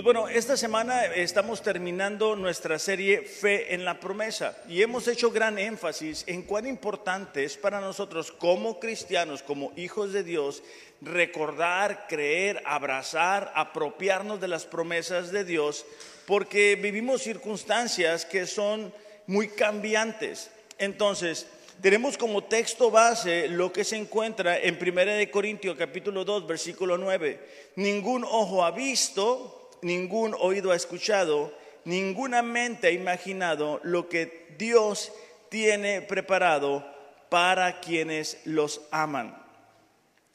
Pues 0.00 0.14
bueno, 0.14 0.28
esta 0.28 0.56
semana 0.56 1.04
estamos 1.04 1.60
terminando 1.60 2.34
nuestra 2.34 2.78
serie 2.78 3.20
Fe 3.20 3.74
en 3.74 3.84
la 3.84 4.00
promesa 4.00 4.56
y 4.66 4.80
hemos 4.80 5.06
hecho 5.06 5.30
gran 5.30 5.58
énfasis 5.58 6.24
en 6.26 6.40
cuán 6.40 6.66
importante 6.66 7.44
es 7.44 7.58
para 7.58 7.82
nosotros 7.82 8.32
como 8.32 8.80
cristianos, 8.80 9.42
como 9.42 9.74
hijos 9.76 10.14
de 10.14 10.24
Dios, 10.24 10.62
recordar, 11.02 12.06
creer, 12.08 12.62
abrazar, 12.64 13.52
apropiarnos 13.54 14.40
de 14.40 14.48
las 14.48 14.64
promesas 14.64 15.32
de 15.32 15.44
Dios, 15.44 15.84
porque 16.24 16.76
vivimos 16.76 17.20
circunstancias 17.20 18.24
que 18.24 18.46
son 18.46 18.94
muy 19.26 19.48
cambiantes. 19.48 20.50
Entonces, 20.78 21.46
tenemos 21.82 22.16
como 22.16 22.44
texto 22.44 22.90
base 22.90 23.48
lo 23.48 23.70
que 23.70 23.84
se 23.84 23.96
encuentra 23.96 24.58
en 24.58 24.78
1 24.80 25.04
de 25.12 25.30
Corintios 25.30 25.76
capítulo 25.76 26.24
2 26.24 26.46
versículo 26.46 26.96
9. 26.96 27.38
Ningún 27.76 28.24
ojo 28.24 28.64
ha 28.64 28.70
visto, 28.70 29.58
ningún 29.82 30.34
oído 30.38 30.72
ha 30.72 30.76
escuchado, 30.76 31.52
ninguna 31.84 32.42
mente 32.42 32.88
ha 32.88 32.90
imaginado 32.90 33.80
lo 33.82 34.08
que 34.08 34.54
Dios 34.58 35.12
tiene 35.48 36.02
preparado 36.02 36.86
para 37.28 37.80
quienes 37.80 38.38
los 38.44 38.82
aman. 38.90 39.36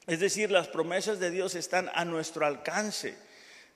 Es 0.08 0.20
decir, 0.20 0.52
las 0.52 0.68
promesas 0.68 1.20
de 1.20 1.32
Dios 1.32 1.56
están 1.56 1.90
a 1.94 2.06
nuestro 2.06 2.46
alcance. 2.46 3.16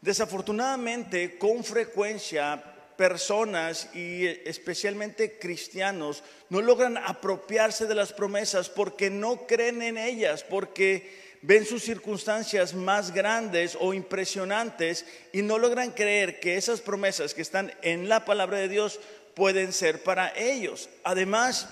Desafortunadamente, 0.02 1.38
con 1.38 1.64
frecuencia, 1.64 2.64
personas 3.00 3.96
y 3.96 4.28
especialmente 4.28 5.40
cristianos 5.40 6.22
no 6.50 6.62
logran 6.62 6.98
apropiarse 6.98 7.86
de 7.88 7.96
las 7.96 8.12
promesas 8.12 8.70
porque 8.70 9.10
no 9.10 9.48
creen 9.48 9.82
en 9.82 9.98
ellas, 9.98 10.44
porque 10.44 11.29
ven 11.42 11.66
sus 11.66 11.84
circunstancias 11.84 12.74
más 12.74 13.14
grandes 13.14 13.78
o 13.80 13.94
impresionantes 13.94 15.06
y 15.32 15.42
no 15.42 15.58
logran 15.58 15.92
creer 15.92 16.40
que 16.40 16.58
esas 16.58 16.82
promesas 16.82 17.34
que 17.34 17.42
están 17.42 17.72
en 17.82 18.10
la 18.10 18.26
palabra 18.26 18.58
de 18.58 18.68
Dios 18.68 19.00
pueden 19.36 19.72
ser 19.72 20.04
para 20.04 20.34
ellos. 20.36 20.90
Además, 21.04 21.70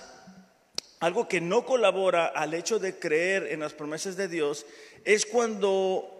algo 1.00 1.28
que 1.28 1.40
no 1.40 1.64
colabora 1.64 2.26
al 2.26 2.54
hecho 2.54 2.78
de 2.78 2.98
creer 2.98 3.48
en 3.50 3.60
las 3.60 3.74
promesas 3.74 4.16
de 4.16 4.28
Dios 4.28 4.66
es 5.04 5.26
cuando 5.26 6.18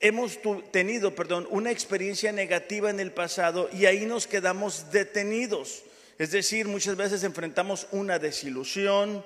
hemos 0.00 0.38
tenido, 0.70 1.14
perdón, 1.14 1.46
una 1.50 1.70
experiencia 1.70 2.30
negativa 2.30 2.90
en 2.90 3.00
el 3.00 3.12
pasado 3.12 3.68
y 3.72 3.86
ahí 3.86 4.04
nos 4.04 4.26
quedamos 4.26 4.90
detenidos. 4.92 5.82
Es 6.18 6.30
decir, 6.30 6.68
muchas 6.68 6.96
veces 6.96 7.24
enfrentamos 7.24 7.88
una 7.90 8.18
desilusión, 8.18 9.24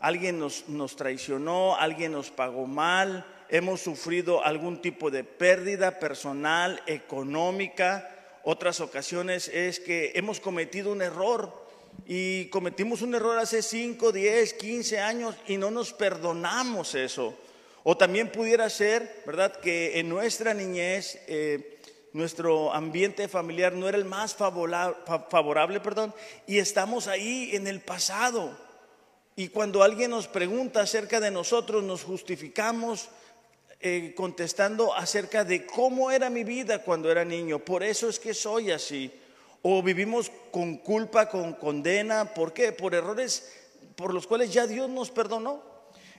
alguien 0.00 0.38
nos, 0.38 0.68
nos 0.68 0.96
traicionó, 0.96 1.76
alguien 1.76 2.12
nos 2.12 2.30
pagó 2.30 2.66
mal, 2.66 3.24
hemos 3.48 3.80
sufrido 3.80 4.44
algún 4.44 4.80
tipo 4.80 5.10
de 5.10 5.24
pérdida 5.24 5.98
personal, 5.98 6.82
económica. 6.86 8.16
Otras 8.42 8.80
ocasiones 8.80 9.48
es 9.48 9.78
que 9.80 10.12
hemos 10.14 10.40
cometido 10.40 10.92
un 10.92 11.02
error 11.02 11.68
y 12.06 12.46
cometimos 12.46 13.02
un 13.02 13.14
error 13.14 13.38
hace 13.38 13.62
5, 13.62 14.12
10, 14.12 14.54
15 14.54 14.98
años 15.00 15.36
y 15.46 15.56
no 15.56 15.70
nos 15.70 15.92
perdonamos 15.92 16.94
eso. 16.94 17.36
O 17.82 17.96
también 17.96 18.30
pudiera 18.30 18.68
ser, 18.70 19.22
¿verdad?, 19.26 19.56
que 19.56 19.98
en 19.98 20.08
nuestra 20.08 20.54
niñez 20.54 21.18
eh, 21.26 21.80
nuestro 22.12 22.72
ambiente 22.72 23.28
familiar 23.28 23.72
no 23.72 23.88
era 23.88 23.98
el 23.98 24.04
más 24.04 24.34
favorable, 24.34 24.96
favorable, 25.30 25.80
perdón, 25.80 26.14
y 26.46 26.58
estamos 26.58 27.06
ahí 27.06 27.50
en 27.54 27.66
el 27.66 27.80
pasado. 27.80 28.69
Y 29.40 29.48
cuando 29.48 29.82
alguien 29.82 30.10
nos 30.10 30.28
pregunta 30.28 30.82
acerca 30.82 31.18
de 31.18 31.30
nosotros, 31.30 31.82
nos 31.82 32.04
justificamos 32.04 33.08
eh, 33.80 34.12
contestando 34.14 34.94
acerca 34.94 35.44
de 35.44 35.64
cómo 35.64 36.10
era 36.10 36.28
mi 36.28 36.44
vida 36.44 36.82
cuando 36.82 37.10
era 37.10 37.24
niño. 37.24 37.58
Por 37.58 37.82
eso 37.82 38.10
es 38.10 38.18
que 38.18 38.34
soy 38.34 38.70
así. 38.70 39.10
O 39.62 39.82
vivimos 39.82 40.30
con 40.50 40.76
culpa, 40.76 41.30
con 41.30 41.54
condena. 41.54 42.34
¿Por 42.34 42.52
qué? 42.52 42.72
Por 42.72 42.94
errores 42.94 43.50
por 43.96 44.12
los 44.12 44.26
cuales 44.26 44.52
ya 44.52 44.66
Dios 44.66 44.90
nos 44.90 45.10
perdonó. 45.10 45.62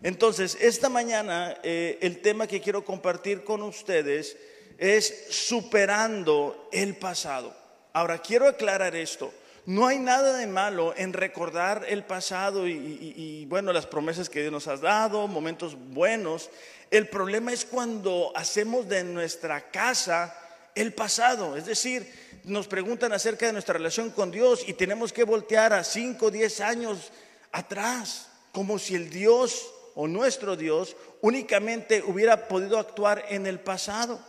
Entonces, 0.02 0.58
esta 0.60 0.90
mañana 0.90 1.60
eh, 1.62 2.00
el 2.02 2.24
tema 2.24 2.48
que 2.48 2.60
quiero 2.60 2.84
compartir 2.84 3.44
con 3.44 3.62
ustedes 3.62 4.36
es 4.80 5.28
superando 5.30 6.70
el 6.72 6.96
pasado. 6.96 7.56
Ahora, 7.94 8.18
quiero 8.18 8.48
aclarar 8.48 8.96
esto. 8.96 9.32
No 9.66 9.86
hay 9.86 10.00
nada 10.00 10.38
de 10.38 10.48
malo 10.48 10.94
en 10.98 11.14
recordar 11.14 11.86
el 11.88 12.04
pasado 12.04 12.68
y, 12.68 13.46
bueno, 13.48 13.72
las 13.72 13.86
promesas 13.86 14.30
que 14.30 14.42
Dios 14.42 14.52
nos 14.52 14.68
ha 14.68 14.78
dado, 14.78 15.28
momentos 15.28 15.76
buenos. 15.76 16.50
El 16.90 17.08
problema 17.08 17.54
es 17.54 17.66
cuando 17.66 18.32
hacemos 18.36 18.90
de 18.90 19.04
nuestra 19.04 19.70
casa 19.70 20.36
el 20.74 20.94
pasado. 20.94 21.56
Es 21.56 21.68
decir, 21.68 22.12
nos 22.44 22.68
preguntan 22.68 23.14
acerca 23.14 23.46
de 23.46 23.54
nuestra 23.54 23.74
relación 23.74 24.10
con 24.10 24.32
Dios 24.32 24.64
y 24.68 24.74
tenemos 24.74 25.14
que 25.14 25.24
voltear 25.24 25.74
a 25.74 25.84
5 25.84 26.26
o 26.26 26.32
10 26.32 26.62
años 26.62 27.12
atrás, 27.52 28.30
como 28.52 28.80
si 28.80 28.96
el 28.96 29.12
Dios 29.12 29.72
o 29.94 30.08
nuestro 30.08 30.56
Dios 30.56 30.96
únicamente 31.22 32.02
hubiera 32.04 32.48
podido 32.48 32.80
actuar 32.80 33.26
en 33.30 33.46
el 33.46 33.60
pasado. 33.60 34.20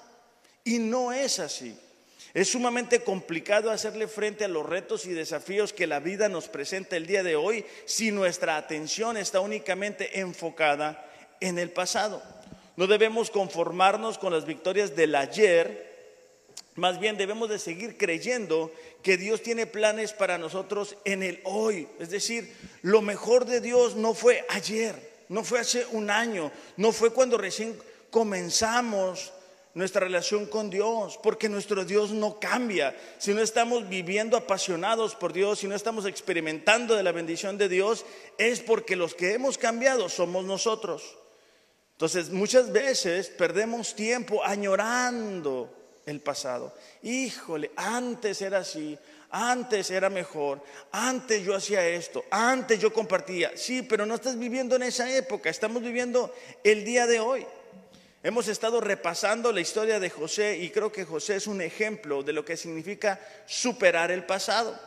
Y 0.63 0.79
no 0.79 1.11
es 1.11 1.39
así. 1.39 1.79
Es 2.35 2.49
sumamente 2.49 3.03
complicado 3.03 3.71
hacerle 3.71 4.09
frente 4.09 4.45
a 4.45 4.49
los 4.49 4.65
retos 4.65 5.05
y 5.05 5.13
desafíos 5.13 5.75
que 5.75 5.87
la 5.87 6.01
vida 6.01 6.31
nos 6.31 6.49
presenta 6.49 6.97
el 6.97 7.07
día 7.07 7.23
de 7.23 7.37
hoy 7.37 7.67
si 7.85 8.11
nuestra 8.11 8.57
atención 8.57 9.19
está 9.19 9.41
únicamente 9.41 10.21
enfocada 10.21 11.07
en 11.41 11.59
el 11.59 11.71
pasado. 11.71 12.23
No 12.77 12.87
debemos 12.87 13.31
conformarnos 13.31 14.17
con 14.17 14.33
las 14.33 14.47
victorias 14.47 14.97
del 14.97 15.15
ayer, 15.15 15.93
más 16.75 16.99
bien 16.99 17.19
debemos 17.19 17.51
de 17.51 17.59
seguir 17.59 17.99
creyendo 17.99 18.73
que 19.03 19.19
Dios 19.19 19.43
tiene 19.43 19.67
planes 19.67 20.15
para 20.15 20.39
nosotros 20.39 20.97
en 21.05 21.23
el 21.23 21.41
hoy. 21.45 21.87
Es 21.99 22.09
decir, 22.09 22.51
lo 22.81 23.03
mejor 23.03 23.45
de 23.45 23.61
Dios 23.61 23.95
no 23.95 24.15
fue 24.15 24.47
ayer, 24.49 24.95
no 25.29 25.45
fue 25.45 25.61
hace 25.61 25.85
un 25.93 26.09
año, 26.09 26.51
no 26.79 26.93
fue 26.93 27.13
cuando 27.13 27.37
recién 27.37 27.79
comenzamos 28.11 29.33
nuestra 29.75 30.01
relación 30.01 30.47
con 30.47 30.71
Dios, 30.71 31.19
porque 31.23 31.49
nuestro 31.49 31.85
Dios 31.85 32.11
no 32.11 32.39
cambia. 32.39 32.95
Si 33.19 33.33
no 33.33 33.41
estamos 33.41 33.89
viviendo 33.89 34.37
apasionados 34.37 35.15
por 35.15 35.33
Dios, 35.33 35.61
si 35.61 35.67
no 35.67 35.75
estamos 35.75 36.07
experimentando 36.07 36.95
de 36.95 37.03
la 37.03 37.13
bendición 37.13 37.57
de 37.59 37.69
Dios, 37.69 38.05
es 38.39 38.61
porque 38.61 38.97
los 38.97 39.15
que 39.15 39.35
hemos 39.35 39.59
cambiado 39.59 40.09
somos 40.09 40.45
nosotros. 40.45 41.17
Entonces, 41.93 42.31
muchas 42.31 42.73
veces 42.73 43.29
perdemos 43.29 43.95
tiempo 43.95 44.43
añorando 44.45 45.73
el 46.05 46.21
pasado. 46.21 46.75
Híjole, 47.03 47.71
antes 47.77 48.43
era 48.43 48.59
así, 48.59 48.99
antes 49.31 49.91
era 49.91 50.11
mejor, 50.11 50.63
antes 50.91 51.43
yo 51.43 51.55
hacía 51.55 51.87
esto, 51.87 52.25
antes 52.31 52.81
yo 52.81 52.93
compartía. 52.93 53.57
Sí, 53.57 53.83
pero 53.83 54.05
no 54.05 54.17
estás 54.17 54.39
viviendo 54.39 54.77
en 54.77 54.83
esa 54.83 55.15
época, 55.17 55.49
estamos 55.49 55.83
viviendo 55.83 56.35
el 56.65 56.85
día 56.85 57.07
de 57.07 57.21
hoy. 57.21 57.47
Hemos 58.25 58.47
estado 58.47 58.81
repasando 58.81 59.51
la 59.51 59.61
historia 59.61 59.99
de 59.99 60.09
José 60.09 60.57
y 60.57 60.71
creo 60.71 60.93
que 60.93 61.05
José 61.05 61.37
es 61.37 61.49
un 61.49 61.61
ejemplo 61.61 62.23
de 62.23 62.33
lo 62.33 62.45
que 62.45 62.57
significa 62.57 63.19
superar 63.47 64.13
el 64.13 64.25
pasado. 64.25 64.79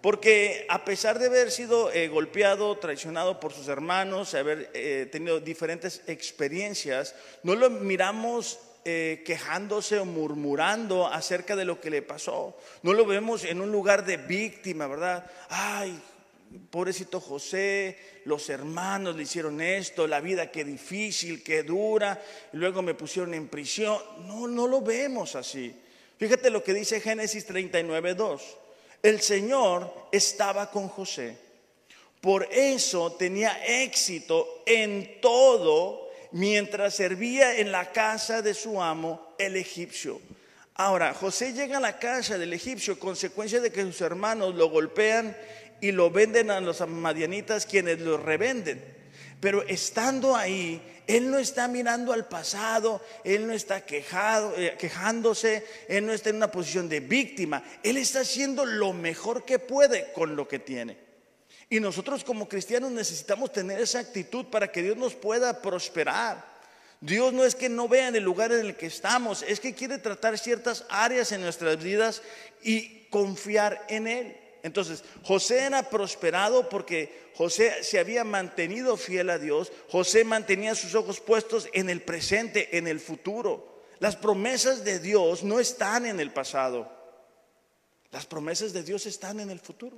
Porque 0.00 0.64
a 0.70 0.86
pesar 0.86 1.18
de 1.18 1.26
haber 1.26 1.50
sido 1.50 1.92
eh, 1.92 2.08
golpeado, 2.08 2.78
traicionado 2.78 3.40
por 3.40 3.52
sus 3.52 3.68
hermanos, 3.68 4.32
haber 4.34 4.70
eh, 4.72 5.06
tenido 5.12 5.38
diferentes 5.38 6.02
experiencias, 6.06 7.14
no 7.42 7.56
lo 7.56 7.68
miramos 7.68 8.58
eh, 8.86 9.22
quejándose 9.26 9.98
o 9.98 10.06
murmurando 10.06 11.08
acerca 11.08 11.56
de 11.56 11.66
lo 11.66 11.80
que 11.82 11.90
le 11.90 12.00
pasó. 12.00 12.56
No 12.82 12.94
lo 12.94 13.04
vemos 13.04 13.44
en 13.44 13.60
un 13.60 13.70
lugar 13.70 14.06
de 14.06 14.16
víctima, 14.16 14.86
¿verdad? 14.86 15.30
Ay, 15.50 16.00
pobrecito 16.70 17.20
José, 17.20 17.98
los 18.24 18.48
hermanos 18.48 19.16
le 19.16 19.22
hicieron 19.22 19.60
esto, 19.60 20.06
la 20.06 20.20
vida 20.20 20.50
qué 20.50 20.64
difícil, 20.64 21.42
qué 21.42 21.62
dura, 21.62 22.22
y 22.52 22.56
luego 22.56 22.82
me 22.82 22.94
pusieron 22.94 23.34
en 23.34 23.48
prisión. 23.48 23.98
No, 24.26 24.46
no 24.46 24.66
lo 24.66 24.80
vemos 24.80 25.34
así. 25.34 25.74
Fíjate 26.18 26.50
lo 26.50 26.64
que 26.64 26.74
dice 26.74 27.00
Génesis 27.00 27.46
39, 27.46 28.14
2. 28.14 28.42
El 29.02 29.20
Señor 29.20 30.08
estaba 30.10 30.70
con 30.70 30.88
José. 30.88 31.36
Por 32.20 32.48
eso 32.50 33.12
tenía 33.12 33.64
éxito 33.64 34.62
en 34.66 35.20
todo 35.20 36.08
mientras 36.32 36.94
servía 36.94 37.58
en 37.58 37.70
la 37.70 37.92
casa 37.92 38.42
de 38.42 38.54
su 38.54 38.82
amo, 38.82 39.34
el 39.38 39.56
egipcio. 39.56 40.20
Ahora, 40.74 41.14
José 41.14 41.52
llega 41.52 41.78
a 41.78 41.80
la 41.80 41.98
casa 41.98 42.38
del 42.38 42.52
egipcio, 42.52 42.98
consecuencia 42.98 43.60
de 43.60 43.72
que 43.72 43.82
sus 43.82 44.00
hermanos 44.00 44.54
lo 44.54 44.68
golpean 44.68 45.36
y 45.80 45.92
lo 45.92 46.10
venden 46.10 46.50
a 46.50 46.60
los 46.60 46.86
madianitas 46.88 47.66
quienes 47.66 48.00
lo 48.00 48.16
revenden. 48.16 48.82
Pero 49.40 49.62
estando 49.62 50.34
ahí, 50.34 50.82
él 51.06 51.30
no 51.30 51.38
está 51.38 51.68
mirando 51.68 52.12
al 52.12 52.26
pasado, 52.28 53.00
él 53.24 53.46
no 53.46 53.52
está 53.52 53.86
quejado, 53.86 54.52
eh, 54.56 54.76
quejándose, 54.78 55.64
él 55.88 56.04
no 56.04 56.12
está 56.12 56.30
en 56.30 56.36
una 56.36 56.50
posición 56.50 56.88
de 56.88 57.00
víctima, 57.00 57.62
él 57.82 57.96
está 57.96 58.20
haciendo 58.20 58.66
lo 58.66 58.92
mejor 58.92 59.44
que 59.44 59.58
puede 59.58 60.12
con 60.12 60.36
lo 60.36 60.48
que 60.48 60.58
tiene. 60.58 60.98
Y 61.70 61.80
nosotros 61.80 62.24
como 62.24 62.48
cristianos 62.48 62.90
necesitamos 62.90 63.52
tener 63.52 63.80
esa 63.80 64.00
actitud 64.00 64.46
para 64.46 64.72
que 64.72 64.82
Dios 64.82 64.96
nos 64.96 65.14
pueda 65.14 65.62
prosperar. 65.62 66.58
Dios 67.00 67.32
no 67.32 67.44
es 67.44 67.54
que 67.54 67.68
no 67.68 67.88
vea 67.88 68.08
en 68.08 68.16
el 68.16 68.24
lugar 68.24 68.50
en 68.50 68.66
el 68.66 68.76
que 68.76 68.86
estamos, 68.86 69.44
es 69.46 69.60
que 69.60 69.74
quiere 69.74 69.98
tratar 69.98 70.36
ciertas 70.36 70.84
áreas 70.88 71.30
en 71.30 71.42
nuestras 71.42 71.82
vidas 71.82 72.22
y 72.62 73.06
confiar 73.10 73.84
en 73.88 74.08
Él. 74.08 74.36
Entonces, 74.62 75.04
José 75.22 75.64
era 75.64 75.88
prosperado 75.88 76.68
porque 76.68 77.30
José 77.34 77.82
se 77.82 77.98
había 77.98 78.24
mantenido 78.24 78.96
fiel 78.96 79.30
a 79.30 79.38
Dios. 79.38 79.72
José 79.88 80.24
mantenía 80.24 80.74
sus 80.74 80.94
ojos 80.94 81.20
puestos 81.20 81.68
en 81.72 81.90
el 81.90 82.02
presente, 82.02 82.76
en 82.76 82.86
el 82.88 83.00
futuro. 83.00 83.82
Las 84.00 84.16
promesas 84.16 84.84
de 84.84 84.98
Dios 84.98 85.42
no 85.42 85.60
están 85.60 86.06
en 86.06 86.20
el 86.20 86.32
pasado. 86.32 86.90
Las 88.10 88.26
promesas 88.26 88.72
de 88.72 88.82
Dios 88.82 89.06
están 89.06 89.40
en 89.40 89.50
el 89.50 89.60
futuro. 89.60 89.96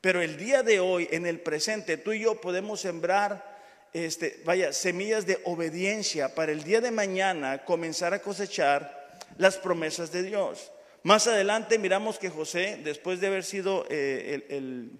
Pero 0.00 0.22
el 0.22 0.36
día 0.36 0.62
de 0.62 0.80
hoy, 0.80 1.08
en 1.10 1.26
el 1.26 1.40
presente, 1.40 1.96
tú 1.96 2.12
y 2.12 2.20
yo 2.20 2.40
podemos 2.40 2.80
sembrar, 2.80 3.58
este, 3.92 4.40
vaya, 4.44 4.72
semillas 4.72 5.26
de 5.26 5.40
obediencia 5.44 6.34
para 6.34 6.52
el 6.52 6.62
día 6.62 6.80
de 6.80 6.90
mañana 6.90 7.64
comenzar 7.64 8.14
a 8.14 8.22
cosechar 8.22 9.18
las 9.36 9.56
promesas 9.56 10.10
de 10.10 10.22
Dios. 10.22 10.72
Más 11.02 11.26
adelante 11.26 11.78
miramos 11.78 12.18
que 12.18 12.28
José, 12.28 12.78
después 12.84 13.20
de 13.20 13.28
haber 13.28 13.44
sido 13.44 13.86
eh, 13.88 14.46
el, 14.50 14.90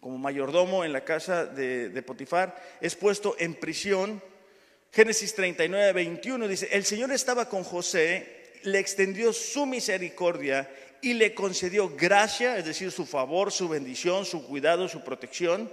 como 0.00 0.18
mayordomo 0.18 0.84
en 0.84 0.92
la 0.92 1.04
casa 1.04 1.46
de, 1.46 1.88
de 1.90 2.02
Potifar, 2.02 2.60
es 2.80 2.96
puesto 2.96 3.36
en 3.38 3.54
prisión. 3.54 4.22
Génesis 4.92 5.34
39, 5.36 5.92
21 5.92 6.48
dice, 6.48 6.68
el 6.72 6.84
Señor 6.84 7.12
estaba 7.12 7.48
con 7.48 7.62
José, 7.62 8.54
le 8.64 8.80
extendió 8.80 9.32
su 9.32 9.66
misericordia 9.66 10.68
y 11.00 11.14
le 11.14 11.32
concedió 11.32 11.94
gracia, 11.96 12.58
es 12.58 12.64
decir, 12.64 12.90
su 12.90 13.06
favor, 13.06 13.52
su 13.52 13.68
bendición, 13.68 14.26
su 14.26 14.44
cuidado, 14.46 14.88
su 14.88 15.04
protección, 15.04 15.72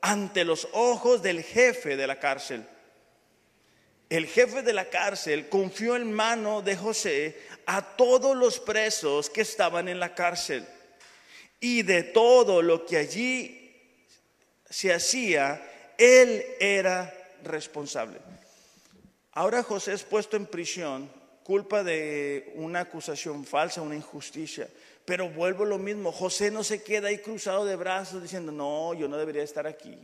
ante 0.00 0.44
los 0.44 0.68
ojos 0.72 1.22
del 1.22 1.42
jefe 1.42 1.96
de 1.96 2.06
la 2.06 2.20
cárcel. 2.20 2.66
El 4.08 4.26
jefe 4.26 4.62
de 4.62 4.72
la 4.72 4.88
cárcel 4.88 5.48
confió 5.48 5.94
en 5.96 6.12
mano 6.12 6.62
de 6.62 6.76
José 6.76 7.38
a 7.66 7.96
todos 7.96 8.34
los 8.34 8.58
presos 8.58 9.28
que 9.28 9.42
estaban 9.42 9.88
en 9.88 10.00
la 10.00 10.14
cárcel. 10.14 10.66
Y 11.60 11.82
de 11.82 12.04
todo 12.04 12.62
lo 12.62 12.86
que 12.86 12.96
allí 12.96 13.76
se 14.70 14.94
hacía, 14.94 15.92
él 15.98 16.44
era 16.58 17.12
responsable. 17.44 18.18
Ahora 19.32 19.62
José 19.62 19.92
es 19.92 20.04
puesto 20.04 20.36
en 20.36 20.46
prisión, 20.46 21.10
culpa 21.42 21.84
de 21.84 22.52
una 22.54 22.80
acusación 22.80 23.44
falsa, 23.44 23.82
una 23.82 23.94
injusticia. 23.94 24.68
Pero 25.04 25.28
vuelvo 25.28 25.64
lo 25.64 25.78
mismo, 25.78 26.12
José 26.12 26.50
no 26.50 26.64
se 26.64 26.82
queda 26.82 27.08
ahí 27.08 27.18
cruzado 27.18 27.64
de 27.64 27.76
brazos 27.76 28.22
diciendo, 28.22 28.52
no, 28.52 28.94
yo 28.94 29.06
no 29.06 29.16
debería 29.16 29.42
estar 29.42 29.66
aquí. 29.66 29.96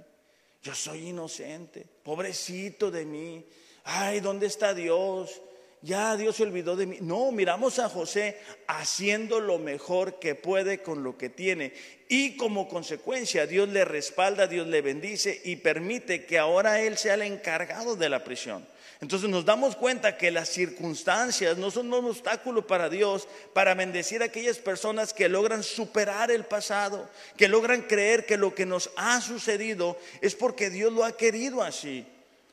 Yo 0.62 0.75
soy 0.75 1.09
inocente, 1.09 1.87
pobrecito 2.03 2.91
de 2.91 3.05
mí. 3.05 3.45
Ay, 3.84 4.20
¿dónde 4.20 4.46
está 4.46 4.75
Dios? 4.75 5.40
ya 5.84 6.16
Dios 6.16 6.36
se 6.36 6.42
olvidó 6.44 6.76
de 6.76 6.86
mí. 6.86 6.98
No, 7.02 7.31
miramos 7.31 7.78
a 7.78 7.90
José 7.90 8.38
haciendo 8.66 9.38
lo 9.38 9.58
mejor 9.58 10.19
que 10.19 10.34
puede 10.34 10.82
con 10.82 11.04
lo 11.04 11.19
que 11.19 11.28
tiene. 11.28 11.75
Y 12.08 12.36
como 12.36 12.69
consecuencia, 12.69 13.46
Dios 13.46 13.69
le 13.69 13.84
respalda, 13.84 14.46
Dios 14.46 14.66
le 14.66 14.81
bendice 14.81 15.42
y 15.44 15.56
permite 15.56 16.25
que 16.25 16.38
ahora 16.38 16.81
Él 16.81 16.96
sea 16.96 17.14
el 17.14 17.22
encargado 17.22 17.96
de 17.96 18.08
la 18.08 18.25
prisión. 18.25 18.66
Entonces 19.02 19.28
nos 19.28 19.44
damos 19.44 19.76
cuenta 19.76 20.16
que 20.16 20.31
las 20.31 20.48
circunstancias 20.48 21.58
no 21.58 21.70
son 21.70 21.92
un 21.92 22.06
obstáculo 22.06 22.66
para 22.66 22.88
Dios 22.88 23.28
para 23.52 23.75
bendecir 23.75 24.22
a 24.22 24.26
aquellas 24.26 24.56
personas 24.56 25.12
que 25.12 25.28
logran 25.28 25.62
superar 25.62 26.31
el 26.31 26.44
pasado, 26.44 27.10
que 27.36 27.48
logran 27.48 27.82
creer 27.82 28.25
que 28.25 28.38
lo 28.38 28.54
que 28.54 28.64
nos 28.64 28.90
ha 28.96 29.20
sucedido 29.20 29.98
es 30.22 30.34
porque 30.34 30.70
Dios 30.70 30.90
lo 30.90 31.04
ha 31.04 31.14
querido 31.14 31.62
así. 31.62 32.06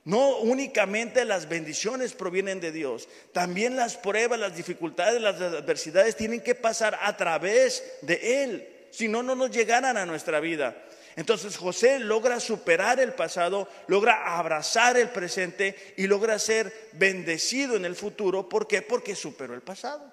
No 0.04 0.38
únicamente 0.38 1.26
las 1.26 1.48
bendiciones 1.48 2.14
provienen 2.14 2.60
de 2.60 2.72
Dios, 2.72 3.08
también 3.34 3.76
las 3.76 3.98
pruebas, 3.98 4.40
las 4.40 4.56
dificultades, 4.56 5.22
las 5.22 5.40
adversidades 5.40 6.16
tienen 6.16 6.42
que 6.42 6.56
pasar 6.56 6.98
a 7.02 7.16
través 7.16 7.84
de 8.02 8.44
Él, 8.44 8.68
si 8.90 9.08
no, 9.08 9.22
no 9.22 9.36
nos 9.36 9.52
llegaran 9.52 9.98
a 9.98 10.06
nuestra 10.08 10.40
vida. 10.40 10.76
Entonces 11.16 11.58
José 11.58 12.00
logra 12.00 12.40
superar 12.40 13.00
el 13.00 13.14
pasado, 13.14 13.68
logra 13.88 14.38
abrazar 14.38 14.98
el 14.98 15.10
presente 15.10 15.94
y 15.98 16.08
logra 16.08 16.40
ser 16.40 16.90
bendecido 16.94 17.76
en 17.76 17.86
el 17.86 17.96
futuro. 17.96 18.48
¿Por 18.50 18.68
qué? 18.68 18.82
Porque 18.82 19.14
superó 19.14 19.54
el 19.54 19.62
pasado. 19.62 20.12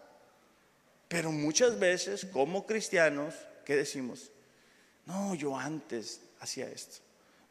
Pero 1.07 1.33
muchas 1.33 1.79
veces 1.79 2.27
como 2.27 2.67
cristianos, 2.67 3.35
¿qué 3.65 3.77
decimos? 3.77 4.31
No, 5.07 5.35
yo 5.35 5.57
antes 5.57 6.21
hacía 6.41 6.69
esto. 6.69 6.99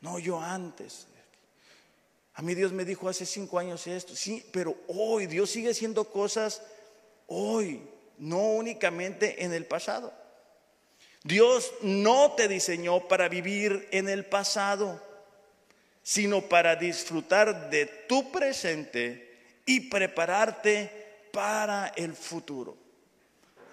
No, 0.02 0.20
yo 0.20 0.40
antes 0.40 1.08
a 2.38 2.44
mí 2.44 2.54
Dios 2.54 2.72
me 2.72 2.86
dijo 2.86 3.10
hace 3.10 3.26
cinco 3.26 3.58
años 3.58 3.88
esto, 3.88 4.16
sí, 4.16 4.46
pero 4.52 4.76
hoy 4.90 5.26
Dios 5.26 5.50
sigue 5.50 5.72
haciendo 5.72 6.04
cosas 6.04 6.62
hoy, 7.26 7.82
no 8.20 8.52
únicamente 8.52 9.44
en 9.44 9.54
el 9.54 9.66
pasado. 9.66 10.14
Dios 11.24 11.74
no 11.82 12.34
te 12.34 12.48
diseñó 12.48 13.08
para 13.08 13.28
vivir 13.28 13.88
en 13.90 14.08
el 14.08 14.24
pasado, 14.24 15.02
sino 16.04 16.44
para 16.44 16.76
disfrutar 16.76 17.72
de 17.72 17.88
tu 18.08 18.32
presente 18.32 19.36
y 19.66 19.90
prepararte 19.90 20.92
para 21.34 21.88
el 21.96 22.14
futuro. 22.14 22.78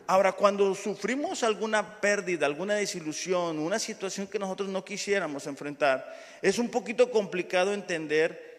Ahora, 0.07 0.33
cuando 0.33 0.75
sufrimos 0.75 1.43
alguna 1.43 2.01
pérdida, 2.01 2.47
alguna 2.47 2.77
desilusión, 2.77 3.59
una 3.59 3.79
situación 3.79 4.27
que 4.27 4.39
nosotros 4.39 4.71
no 4.71 4.83
quisiéramos 4.87 5.47
enfrentar, 5.47 6.19
es 6.41 6.59
un 6.59 6.71
poquito 6.71 7.11
complicado 7.11 7.75
entender 7.75 8.54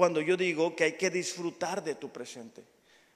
cuando 0.00 0.22
yo 0.22 0.38
digo 0.38 0.74
que 0.74 0.84
hay 0.84 0.92
que 0.92 1.10
disfrutar 1.10 1.84
de 1.84 1.94
tu 1.94 2.08
presente. 2.08 2.62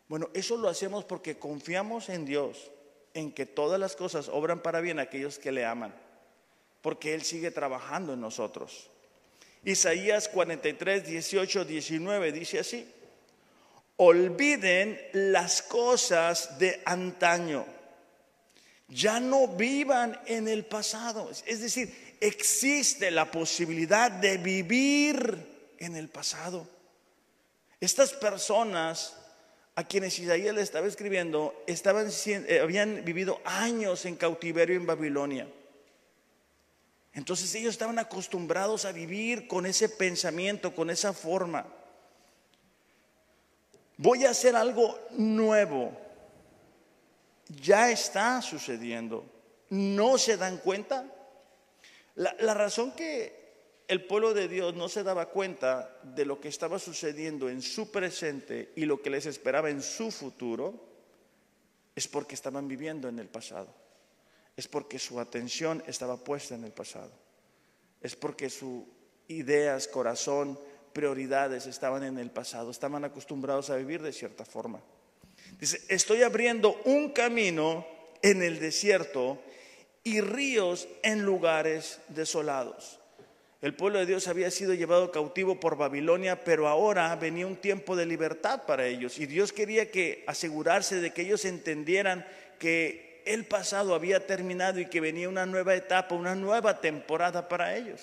Bueno, 0.07 0.29
eso 0.35 0.59
lo 0.59 0.69
hacemos 0.69 1.03
porque 1.07 1.39
confiamos 1.39 2.11
en 2.11 2.27
Dios, 2.27 2.71
en 3.15 3.33
que 3.33 3.47
todas 3.47 3.81
las 3.81 3.97
cosas 3.97 4.29
obran 4.29 4.61
para 4.61 4.83
bien 4.83 4.99
a 4.99 5.05
aquellos 5.05 5.39
que 5.39 5.51
le 5.51 5.65
aman, 5.65 5.95
porque 6.83 7.15
Él 7.15 7.23
sigue 7.23 7.51
trabajando 7.51 8.13
en 8.13 8.21
nosotros. 8.21 8.91
Isaías 9.65 10.29
43, 10.29 11.07
18, 11.07 11.65
19 11.65 12.33
dice 12.33 12.59
así, 12.59 12.87
olviden 13.97 15.01
las 15.15 15.63
cosas 15.63 16.59
de 16.59 16.83
antaño, 16.85 17.65
ya 18.89 19.21
no 19.21 19.49
vivan 19.49 20.21
en 20.27 20.49
el 20.49 20.67
pasado. 20.67 21.31
Es 21.47 21.63
decir, 21.63 22.17
existe 22.21 23.11
la 23.11 23.31
posibilidad 23.31 24.11
de 24.11 24.37
vivir 24.37 25.75
en 25.79 25.97
el 25.97 26.11
pasado. 26.11 26.74
Estas 27.85 28.15
personas 28.15 29.15
a 29.75 29.85
quienes 29.85 30.19
Isaías 30.19 30.55
le 30.55 30.63
estaba 30.63 30.87
escribiendo 30.87 31.55
estaban, 31.67 32.09
eh, 32.09 32.61
habían 32.63 33.05
vivido 33.05 33.43
años 33.45 34.07
en 34.07 34.17
cautiverio 34.17 34.75
en 34.77 34.87
Babilonia. 34.87 35.47
Entonces 37.13 37.55
ellos 37.55 37.75
estaban 37.75 37.99
acostumbrados 37.99 38.87
a 38.87 38.93
vivir 38.93 39.47
con 39.47 39.67
ese 39.67 39.91
pensamiento, 39.91 40.75
con 40.75 40.89
esa 40.89 41.13
forma. 41.13 41.67
Voy 43.99 44.25
a 44.25 44.31
hacer 44.31 44.57
algo 44.57 44.99
nuevo. 45.11 45.93
Ya 47.49 47.91
está 47.91 48.41
sucediendo. 48.41 49.27
¿No 49.69 50.17
se 50.17 50.39
dan 50.39 50.57
cuenta? 50.57 51.05
La, 52.15 52.35
la 52.41 52.55
razón 52.55 52.93
que 52.93 53.44
el 53.89 54.05
pueblo 54.07 54.33
de 54.33 54.49
Dios 54.49 54.75
no 54.75 54.89
se 54.89 55.03
daba 55.03 55.29
cuenta 55.29 55.99
de 56.03 56.25
lo 56.25 56.41
que 56.41 56.49
estaba 56.49 56.79
sucediendo 56.79 57.49
en 57.49 57.61
su 57.61 57.91
presente 57.91 58.73
y 58.77 58.87
lo 58.87 59.03
que 59.03 59.11
les 59.11 59.27
esperaba 59.27 59.71
en 59.71 59.83
su 59.83 60.11
futuro, 60.11 60.95
es 61.95 62.09
porque 62.09 62.35
estaban 62.35 62.67
viviendo 62.67 63.09
en 63.09 63.19
el 63.19 63.29
pasado. 63.29 63.75
Es 64.57 64.69
porque 64.69 64.99
su 64.99 65.21
atención 65.21 65.83
estaba 65.87 66.17
puesta 66.17 66.55
en 66.55 66.65
el 66.65 66.73
pasado. 66.73 67.13
Es 68.01 68.17
porque 68.17 68.51
sus 68.51 68.85
ideas, 69.29 69.89
corazón, 69.89 70.59
prioridades 70.93 71.67
estaban 71.67 72.05
en 72.05 72.19
el 72.19 72.31
pasado. 72.31 72.71
Estaban 72.71 73.05
acostumbrados 73.05 73.71
a 73.71 73.77
vivir 73.77 74.03
de 74.03 74.13
cierta 74.13 74.45
forma. 74.45 74.81
Dice, 75.59 75.81
estoy 75.89 76.23
abriendo 76.23 76.81
un 76.85 77.11
camino 77.11 77.87
en 78.23 78.43
el 78.43 78.59
desierto 78.61 79.39
y 80.03 80.21
ríos 80.21 80.89
en 81.03 81.23
lugares 81.23 82.01
desolados. 82.09 83.01
El 83.65 83.73
pueblo 83.73 83.99
de 83.99 84.05
Dios 84.05 84.29
había 84.29 84.51
sido 84.51 84.75
llevado 84.75 85.11
cautivo 85.11 85.59
por 85.59 85.79
Babilonia, 85.79 86.45
pero 86.45 86.69
ahora 86.69 87.17
venía 87.17 87.47
un 87.47 87.57
tiempo 87.57 87.97
de 87.97 88.05
libertad 88.05 88.65
para 88.67 88.87
ellos. 88.87 89.19
Y 89.19 89.25
Dios 89.25 89.55
quería 89.55 89.91
que 89.91 90.23
asegurarse 90.27 91.01
de 91.01 91.15
que 91.15 91.23
ellos 91.23 91.47
entendieran 91.47 92.27
que 92.59 93.23
el 93.25 93.47
pasado 93.47 93.95
había 93.95 94.27
terminado 94.27 94.81
y 94.81 94.91
que 94.91 95.01
venía 95.01 95.31
una 95.31 95.47
nueva 95.47 95.75
etapa, 95.75 96.15
una 96.15 96.35
nueva 96.35 96.83
temporada 96.83 97.49
para 97.49 97.75
ellos. 97.75 98.03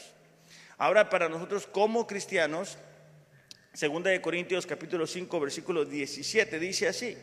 Ahora 0.79 1.11
para 1.11 1.29
nosotros 1.29 1.67
como 1.67 2.07
cristianos, 2.07 2.79
segunda 3.71 4.09
de 4.09 4.19
Corintios 4.19 4.65
capítulo 4.65 5.05
5 5.05 5.39
versículo 5.39 5.85
17 5.85 6.57
dice 6.57 6.87
así: 6.87 7.15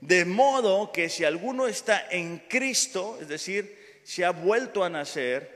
De 0.00 0.24
modo 0.24 0.90
que 0.90 1.10
si 1.10 1.26
alguno 1.26 1.66
está 1.66 2.06
en 2.10 2.38
Cristo, 2.48 3.18
es 3.20 3.28
decir, 3.28 4.00
se 4.04 4.24
ha 4.24 4.30
vuelto 4.30 4.84
a 4.84 4.88
nacer, 4.88 5.53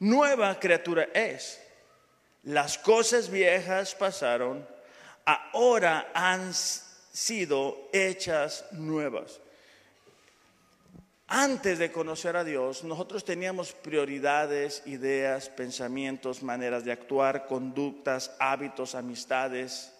nueva 0.00 0.58
criatura 0.58 1.08
es. 1.14 1.60
las 2.42 2.78
cosas 2.78 3.30
viejas 3.30 3.94
pasaron, 3.94 4.66
ahora 5.24 6.10
han 6.14 6.52
sido 6.54 7.88
hechas 7.92 8.64
nuevas. 8.72 9.40
Antes 11.32 11.78
de 11.78 11.92
conocer 11.92 12.36
a 12.36 12.42
Dios, 12.42 12.82
nosotros 12.82 13.24
teníamos 13.24 13.72
prioridades, 13.72 14.82
ideas, 14.86 15.48
pensamientos, 15.48 16.42
maneras 16.42 16.84
de 16.84 16.90
actuar, 16.90 17.46
conductas, 17.46 18.34
hábitos, 18.40 18.96
amistades, 18.96 19.94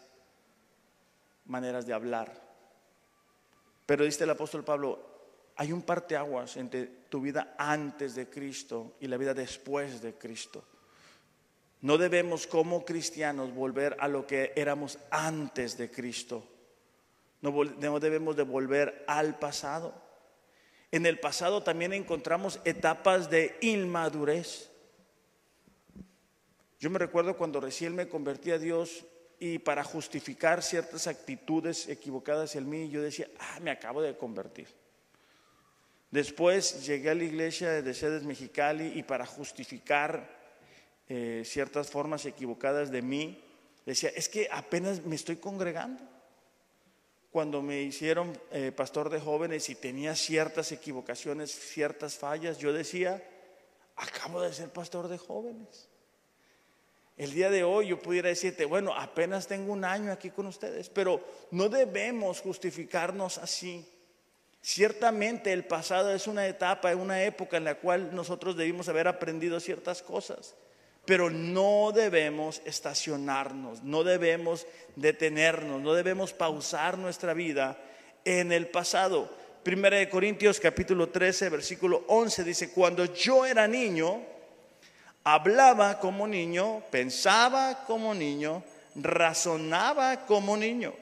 maneras 1.44 1.86
de 1.86 1.92
hablar. 1.92 2.32
Pero 3.86 4.04
dice 4.04 4.24
el 4.24 4.30
apóstol 4.30 4.64
Pablo, 4.64 5.09
hay 5.60 5.72
un 5.72 5.82
parteaguas 5.82 6.56
entre 6.56 6.86
tu 6.86 7.20
vida 7.20 7.54
antes 7.58 8.14
de 8.14 8.30
Cristo 8.30 8.96
y 8.98 9.06
la 9.06 9.18
vida 9.18 9.34
después 9.34 10.00
de 10.00 10.14
Cristo. 10.14 10.64
No 11.82 11.98
debemos 11.98 12.46
como 12.46 12.82
cristianos 12.82 13.54
volver 13.54 13.94
a 14.00 14.08
lo 14.08 14.26
que 14.26 14.54
éramos 14.56 14.98
antes 15.10 15.76
de 15.76 15.90
Cristo. 15.90 16.42
No, 17.42 17.52
debemos 18.00 18.36
de 18.36 18.44
volver 18.44 19.04
al 19.06 19.38
pasado. 19.38 19.92
En 20.90 21.04
el 21.04 21.20
pasado 21.20 21.62
también 21.62 21.92
encontramos 21.92 22.58
etapas 22.64 23.28
de 23.28 23.58
inmadurez. 23.60 24.70
Yo 26.78 26.88
me 26.88 26.98
recuerdo 26.98 27.36
cuando 27.36 27.60
recién 27.60 27.94
me 27.94 28.08
convertí 28.08 28.50
a 28.50 28.58
Dios 28.58 29.04
y 29.38 29.58
para 29.58 29.84
justificar 29.84 30.62
ciertas 30.62 31.06
actitudes 31.06 31.86
equivocadas 31.86 32.56
en 32.56 32.66
mí, 32.66 32.88
yo 32.88 33.02
decía, 33.02 33.28
ah, 33.38 33.58
me 33.60 33.70
acabo 33.70 34.00
de 34.00 34.16
convertir. 34.16 34.79
Después 36.10 36.84
llegué 36.86 37.10
a 37.10 37.14
la 37.14 37.24
iglesia 37.24 37.82
de 37.82 37.94
Sedes 37.94 38.24
Mexicali 38.24 38.92
y 38.96 39.02
para 39.04 39.26
justificar 39.26 40.28
eh, 41.08 41.42
ciertas 41.44 41.88
formas 41.88 42.24
equivocadas 42.26 42.90
de 42.90 43.02
mí. 43.02 43.44
Decía, 43.86 44.10
es 44.14 44.28
que 44.28 44.48
apenas 44.50 45.04
me 45.04 45.14
estoy 45.14 45.36
congregando. 45.36 46.02
Cuando 47.30 47.62
me 47.62 47.82
hicieron 47.82 48.36
eh, 48.50 48.72
pastor 48.72 49.08
de 49.08 49.20
jóvenes 49.20 49.68
y 49.70 49.76
tenía 49.76 50.16
ciertas 50.16 50.72
equivocaciones, 50.72 51.52
ciertas 51.52 52.16
fallas, 52.16 52.58
yo 52.58 52.72
decía, 52.72 53.22
acabo 53.94 54.40
de 54.40 54.52
ser 54.52 54.70
pastor 54.70 55.06
de 55.06 55.18
jóvenes. 55.18 55.88
El 57.16 57.32
día 57.32 57.50
de 57.50 57.62
hoy 57.62 57.88
yo 57.88 58.00
pudiera 58.00 58.30
decirte, 58.30 58.64
bueno, 58.64 58.94
apenas 58.96 59.46
tengo 59.46 59.72
un 59.72 59.84
año 59.84 60.10
aquí 60.10 60.30
con 60.30 60.46
ustedes, 60.46 60.88
pero 60.88 61.20
no 61.52 61.68
debemos 61.68 62.40
justificarnos 62.40 63.38
así. 63.38 63.86
Ciertamente 64.62 65.52
el 65.52 65.64
pasado 65.64 66.12
es 66.12 66.26
una 66.26 66.46
etapa, 66.46 66.94
una 66.94 67.22
época 67.24 67.56
en 67.56 67.64
la 67.64 67.76
cual 67.76 68.14
nosotros 68.14 68.56
debimos 68.56 68.88
haber 68.88 69.08
aprendido 69.08 69.58
ciertas 69.58 70.02
cosas. 70.02 70.54
Pero 71.06 71.30
no 71.30 71.92
debemos 71.94 72.60
estacionarnos, 72.66 73.82
no 73.82 74.04
debemos 74.04 74.66
detenernos, 74.96 75.80
no 75.80 75.94
debemos 75.94 76.34
pausar 76.34 76.98
nuestra 76.98 77.32
vida 77.32 77.78
en 78.24 78.52
el 78.52 78.68
pasado. 78.68 79.30
Primera 79.62 79.96
de 79.96 80.10
Corintios 80.10 80.60
capítulo 80.60 81.08
13, 81.08 81.48
versículo 81.48 82.04
11 82.06 82.44
dice, 82.44 82.70
cuando 82.70 83.06
yo 83.06 83.46
era 83.46 83.66
niño, 83.66 84.20
hablaba 85.24 85.98
como 85.98 86.26
niño, 86.26 86.82
pensaba 86.90 87.84
como 87.86 88.14
niño, 88.14 88.62
razonaba 88.94 90.26
como 90.26 90.56
niño. 90.56 90.92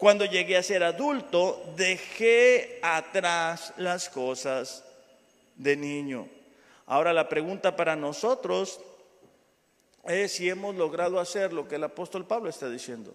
Cuando 0.00 0.24
llegué 0.24 0.56
a 0.56 0.62
ser 0.62 0.82
adulto, 0.82 1.62
dejé 1.76 2.80
atrás 2.82 3.74
las 3.76 4.08
cosas 4.08 4.82
de 5.56 5.76
niño. 5.76 6.26
Ahora 6.86 7.12
la 7.12 7.28
pregunta 7.28 7.76
para 7.76 7.96
nosotros 7.96 8.80
es 10.04 10.32
si 10.32 10.48
hemos 10.48 10.74
logrado 10.74 11.20
hacer 11.20 11.52
lo 11.52 11.68
que 11.68 11.74
el 11.74 11.84
apóstol 11.84 12.26
Pablo 12.26 12.48
está 12.48 12.70
diciendo. 12.70 13.14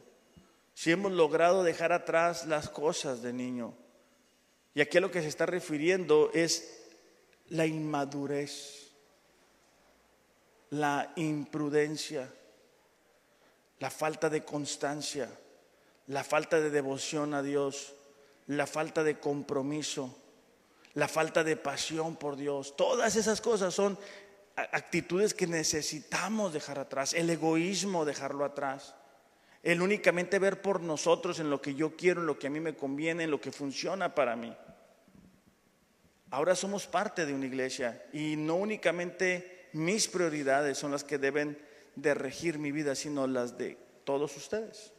Si 0.75 0.91
hemos 0.91 1.11
logrado 1.11 1.63
dejar 1.63 1.91
atrás 1.91 2.45
las 2.45 2.69
cosas 2.69 3.23
de 3.23 3.33
niño. 3.33 3.73
Y 4.75 4.81
aquí 4.81 4.99
a 4.99 5.01
lo 5.01 5.09
que 5.09 5.23
se 5.23 5.27
está 5.29 5.47
refiriendo 5.47 6.29
es 6.35 6.83
la 7.49 7.65
inmadurez, 7.65 8.91
la 10.69 11.11
imprudencia, 11.15 12.31
la 13.79 13.89
falta 13.89 14.29
de 14.29 14.45
constancia, 14.45 15.27
la 16.07 16.23
falta 16.23 16.59
de 16.59 16.69
devoción 16.69 17.33
a 17.33 17.41
Dios, 17.41 17.93
la 18.47 18.67
falta 18.67 19.03
de 19.03 19.19
compromiso, 19.19 20.17
la 20.93 21.07
falta 21.07 21.43
de 21.43 21.57
pasión 21.57 22.15
por 22.15 22.35
Dios. 22.35 22.75
Todas 22.75 23.15
esas 23.15 23.41
cosas 23.41 23.73
son 23.73 23.97
actitudes 24.55 25.33
que 25.33 25.47
necesitamos 25.47 26.53
dejar 26.53 26.79
atrás, 26.79 27.13
el 27.13 27.29
egoísmo 27.29 28.05
dejarlo 28.05 28.45
atrás, 28.45 28.95
el 29.63 29.81
únicamente 29.81 30.39
ver 30.39 30.61
por 30.61 30.79
nosotros 30.81 31.39
en 31.39 31.49
lo 31.49 31.61
que 31.61 31.75
yo 31.75 31.95
quiero, 31.95 32.21
en 32.21 32.27
lo 32.27 32.37
que 32.37 32.47
a 32.47 32.51
mí 32.51 32.59
me 32.59 32.75
conviene, 32.75 33.23
en 33.23 33.31
lo 33.31 33.41
que 33.41 33.51
funciona 33.51 34.13
para 34.13 34.35
mí. 34.35 34.55
Ahora 36.29 36.55
somos 36.55 36.87
parte 36.87 37.25
de 37.25 37.33
una 37.33 37.45
iglesia 37.45 38.05
y 38.13 38.35
no 38.35 38.55
únicamente 38.55 39.69
mis 39.73 40.07
prioridades 40.07 40.77
son 40.77 40.91
las 40.91 41.03
que 41.03 41.17
deben 41.17 41.57
de 41.95 42.13
regir 42.13 42.59
mi 42.59 42.71
vida, 42.71 42.95
sino 42.95 43.27
las 43.27 43.57
de 43.57 43.77
todos 44.03 44.35
ustedes. 44.37 44.94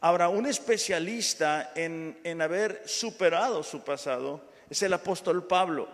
Ahora, 0.00 0.28
un 0.28 0.46
especialista 0.46 1.72
en, 1.74 2.18
en 2.24 2.40
haber 2.40 2.82
superado 2.86 3.62
su 3.62 3.82
pasado 3.82 4.42
es 4.68 4.82
el 4.82 4.92
apóstol 4.92 5.46
Pablo. 5.46 5.88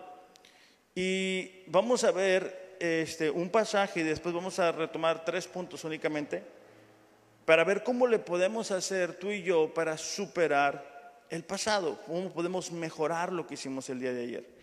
Y 0.94 1.64
vamos 1.66 2.04
a 2.04 2.12
ver 2.12 2.76
este, 2.80 3.30
un 3.30 3.50
pasaje 3.50 4.00
y 4.00 4.04
después 4.04 4.34
vamos 4.34 4.58
a 4.58 4.72
retomar 4.72 5.25
tres 5.25 5.46
puntos 5.46 5.84
únicamente 5.84 6.42
para 7.44 7.64
ver 7.64 7.82
cómo 7.82 8.06
le 8.06 8.18
podemos 8.18 8.70
hacer 8.70 9.18
tú 9.18 9.30
y 9.30 9.42
yo 9.42 9.72
para 9.72 9.96
superar 9.96 11.25
el 11.30 11.44
pasado, 11.44 12.00
cómo 12.06 12.30
podemos 12.32 12.70
mejorar 12.72 13.32
lo 13.32 13.46
que 13.46 13.54
hicimos 13.54 13.88
el 13.88 14.00
día 14.00 14.12
de 14.12 14.22
ayer. 14.22 14.56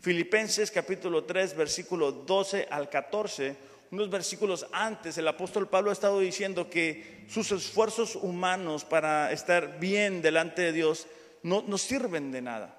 Filipenses 0.00 0.70
capítulo 0.70 1.24
3, 1.24 1.56
versículo 1.56 2.12
12 2.12 2.68
al 2.70 2.88
14, 2.88 3.56
unos 3.90 4.08
versículos 4.08 4.66
antes, 4.72 5.18
el 5.18 5.26
apóstol 5.26 5.68
Pablo 5.68 5.90
ha 5.90 5.92
estado 5.92 6.20
diciendo 6.20 6.70
que 6.70 7.24
sus 7.28 7.50
esfuerzos 7.50 8.14
humanos 8.14 8.84
para 8.84 9.32
estar 9.32 9.80
bien 9.80 10.22
delante 10.22 10.62
de 10.62 10.72
Dios 10.72 11.08
no, 11.42 11.78
sirven 11.78 12.30
de 12.30 12.42
nada 12.42 12.76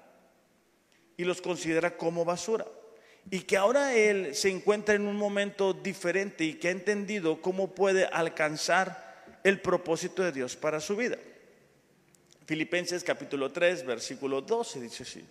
y 1.16 1.24
los 1.24 1.42
considera 1.42 1.96
como 1.96 2.24
basura 2.24 2.66
y 3.30 3.40
que 3.40 3.56
ahora 3.56 3.94
él 3.94 4.34
se 4.34 4.48
encuentra 4.48 4.94
en 4.94 5.06
un 5.06 5.16
momento 5.16 5.74
diferente 5.74 6.44
y 6.44 6.54
que 6.54 6.68
ha 6.68 6.72
entendido 6.72 7.40
cómo 7.40 7.74
puede 7.74 8.06
alcanzar 8.06 9.38
el 9.44 9.60
propósito 9.60 10.22
de 10.22 10.32
Dios 10.32 10.56
para 10.56 10.80
su 10.80 10.96
vida. 10.96 11.18
Filipenses 12.46 13.04
capítulo 13.04 13.52
3, 13.52 13.84
versículo 13.84 14.40
12 14.40 14.80
dice 14.80 15.02
así. 15.02 15.24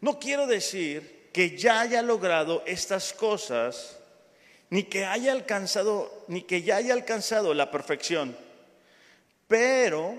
No 0.00 0.18
quiero 0.18 0.46
decir 0.46 1.30
que 1.32 1.56
ya 1.56 1.80
haya 1.80 2.02
logrado 2.02 2.62
estas 2.66 3.12
cosas, 3.12 3.98
ni 4.72 4.84
que 4.84 5.04
haya 5.04 5.32
alcanzado, 5.32 6.24
ni 6.28 6.44
que 6.44 6.62
ya 6.62 6.76
haya 6.76 6.94
alcanzado 6.94 7.52
la 7.52 7.70
perfección, 7.70 8.34
pero 9.46 10.14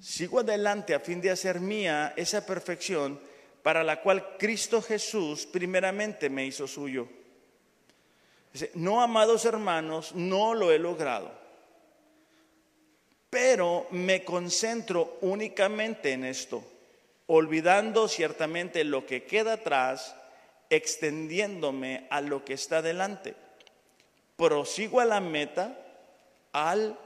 sigo 0.00 0.40
adelante 0.40 0.92
a 0.92 0.98
fin 0.98 1.20
de 1.20 1.30
hacer 1.30 1.60
mía 1.60 2.14
esa 2.16 2.44
perfección 2.44 3.20
para 3.62 3.84
la 3.84 4.00
cual 4.02 4.36
Cristo 4.38 4.82
Jesús 4.82 5.46
primeramente 5.46 6.28
me 6.28 6.46
hizo 6.46 6.66
suyo. 6.66 7.06
no, 8.74 9.00
amados 9.00 9.44
hermanos, 9.44 10.16
no 10.16 10.52
lo 10.52 10.72
he 10.72 10.78
logrado, 10.80 11.30
pero 13.30 13.86
me 13.92 14.24
concentro 14.24 15.16
únicamente 15.20 16.10
en 16.10 16.24
esto, 16.24 16.64
olvidando 17.28 18.08
ciertamente 18.08 18.82
lo 18.82 19.06
que 19.06 19.22
queda 19.22 19.52
atrás, 19.52 20.16
extendiéndome 20.70 22.06
a 22.10 22.20
lo 22.20 22.44
que 22.44 22.54
está 22.54 22.82
delante. 22.82 23.34
Prosigo 24.36 25.00
a 25.00 25.04
la 25.04 25.20
meta, 25.20 25.76
al 26.52 26.98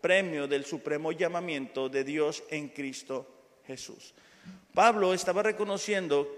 premio 0.00 0.48
del 0.48 0.64
supremo 0.64 1.12
llamamiento 1.12 1.88
de 1.88 2.04
Dios 2.04 2.42
en 2.50 2.68
Cristo 2.68 3.26
Jesús. 3.66 4.14
Pablo 4.74 5.12
estaba 5.12 5.42
reconociendo 5.42 6.28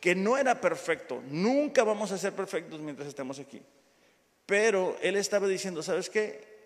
que 0.00 0.14
no 0.14 0.36
era 0.36 0.60
perfecto, 0.60 1.22
nunca 1.28 1.84
vamos 1.84 2.12
a 2.12 2.18
ser 2.18 2.32
perfectos 2.32 2.80
mientras 2.80 3.08
estemos 3.08 3.38
aquí. 3.38 3.62
Pero 4.44 4.96
él 5.02 5.16
estaba 5.16 5.48
diciendo, 5.48 5.82
¿sabes 5.82 6.08
qué? 6.08 6.56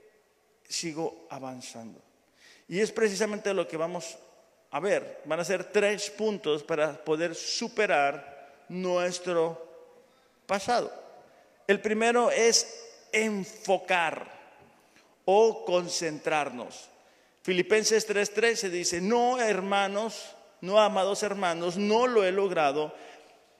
Sigo 0.69 1.27
avanzando. 1.31 2.01
Y 2.69 2.81
es 2.81 2.93
precisamente 2.93 3.53
lo 3.55 3.67
que 3.67 3.77
vamos 3.77 4.19
a 4.71 4.81
ver. 4.81 5.23
Van 5.25 5.41
a 5.41 5.45
ser 5.45 5.65
tres 5.65 6.11
puntos 6.11 6.63
para 6.63 7.03
poder 7.05 7.35
superar 7.35 8.40
nuestro 8.71 9.69
pasado. 10.47 10.91
El 11.67 11.81
primero 11.81 12.31
es 12.31 12.87
enfocar 13.13 14.27
o 15.27 15.65
concentrarnos. 15.65 16.89
Filipenses 17.43 18.09
3:13 18.09 18.71
dice, 18.71 19.01
no 19.01 19.39
hermanos, 19.39 20.35
no, 20.63 20.81
amados 20.81 21.23
hermanos, 21.23 21.77
no 21.77 22.07
lo 22.07 22.25
he 22.25 22.33
logrado, 22.33 22.95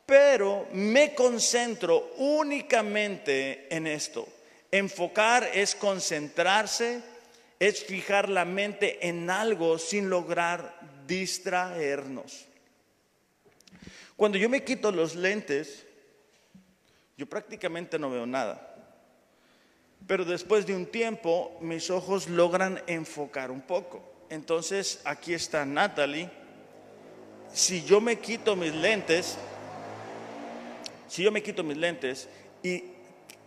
pero 0.07 0.67
me 0.73 1.15
concentro 1.15 2.13
únicamente 2.17 3.69
en 3.71 3.87
esto, 3.87 4.27
Enfocar 4.73 5.51
es 5.53 5.75
concentrarse, 5.75 7.01
es 7.59 7.85
fijar 7.85 8.29
la 8.29 8.45
mente 8.45 9.07
en 9.09 9.29
algo 9.29 9.79
sin 9.79 10.09
lograr 10.09 10.79
distraernos. 11.09 12.47
Cuando 14.21 14.37
yo 14.37 14.51
me 14.51 14.63
quito 14.63 14.93
los 14.93 15.17
lentes, 15.17 15.87
yo 17.17 17.27
prácticamente 17.27 17.99
no 17.99 18.11
veo 18.11 18.27
nada. 18.27 18.77
Pero 20.07 20.27
después 20.27 20.67
de 20.67 20.77
un 20.77 20.85
tiempo, 20.85 21.57
mis 21.63 21.89
ojos 21.89 22.29
logran 22.29 22.83
enfocar 22.87 23.51
un 23.51 23.63
poco. 23.63 24.27
Entonces, 24.29 25.01
aquí 25.05 25.33
está 25.33 25.65
Natalie. 25.65 26.29
Si 27.51 27.83
yo 27.83 28.03
me 28.03 28.19
quito 28.19 28.55
mis 28.57 28.75
lentes, 28.75 29.39
si 31.09 31.23
yo 31.23 31.33
me 31.33 31.43
quito 31.43 31.65
mis 31.65 31.79
lentes 31.79 32.29
y 32.63 32.85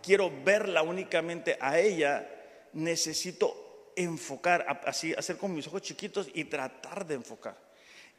quiero 0.02 0.32
verla 0.44 0.82
únicamente 0.82 1.56
a 1.62 1.78
ella, 1.78 2.28
necesito 2.74 3.92
enfocar, 3.96 4.82
así, 4.88 5.14
hacer 5.14 5.38
con 5.38 5.54
mis 5.54 5.68
ojos 5.68 5.84
chiquitos 5.84 6.30
y 6.34 6.46
tratar 6.46 7.06
de 7.06 7.14
enfocar. 7.14 7.73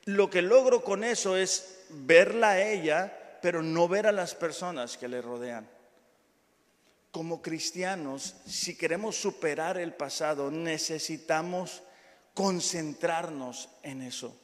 Lo 0.07 0.29
que 0.29 0.43
logro 0.43 0.85
con 0.85 1.03
eso 1.03 1.37
es 1.37 1.85
verla 1.89 2.51
a 2.51 2.63
ella, 2.63 3.39
pero 3.41 3.63
no 3.63 3.89
ver 3.89 4.07
a 4.07 4.13
las 4.13 4.35
personas 4.35 4.97
que 4.97 5.09
le 5.09 5.23
rodean. 5.23 5.69
Como 7.11 7.41
cristianos, 7.41 8.37
si 8.47 8.77
queremos 8.77 9.17
superar 9.17 9.79
el 9.79 9.95
pasado, 9.95 10.51
necesitamos 10.51 11.83
concentrarnos 12.35 13.69
en 13.83 14.03
eso. 14.03 14.39